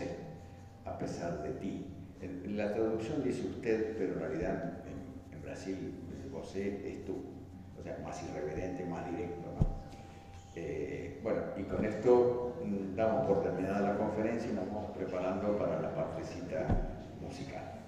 a 0.86 0.98
pesar 0.98 1.44
de 1.44 1.52
ti. 1.52 1.86
En, 2.22 2.58
la 2.58 2.74
traducción 2.74 3.24
dice 3.24 3.48
usted, 3.48 3.96
pero 3.98 4.14
en 4.14 4.20
realidad 4.20 4.74
en, 4.86 5.36
en 5.36 5.42
Brasil 5.42 5.94
vos 6.32 6.56
es 6.56 7.06
tú, 7.06 7.24
o 7.80 7.84
sea, 7.84 7.98
más 8.04 8.22
irreverente, 8.24 8.86
más 8.86 9.10
directo. 9.10 9.48
¿no? 9.60 9.76
Eh, 10.56 11.20
bueno, 11.22 11.42
y 11.58 11.64
con 11.64 11.84
esto 11.84 12.56
mm, 12.64 12.96
damos 12.96 13.28
por 13.28 13.44
terminada 13.44 13.94
la 13.94 13.98
conferencia 13.98 14.50
y 14.50 14.54
nos 14.54 14.68
vamos 14.68 14.92
preparando 14.92 15.58
para 15.58 15.82
la 15.82 15.94
partecita 15.94 16.66
musical. 17.22 17.85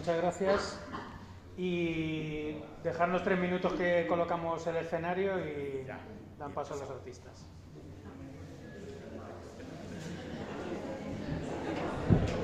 Muchas 0.00 0.16
gracias. 0.16 0.80
Y 1.58 2.56
dejarnos 2.82 3.22
tres 3.22 3.38
minutos 3.38 3.74
que 3.74 4.06
colocamos 4.08 4.66
el 4.66 4.76
escenario 4.76 5.38
y 5.46 5.84
dan 6.38 6.52
paso 6.52 6.72
a 6.72 6.78
los 6.78 6.88
artistas. 6.88 7.46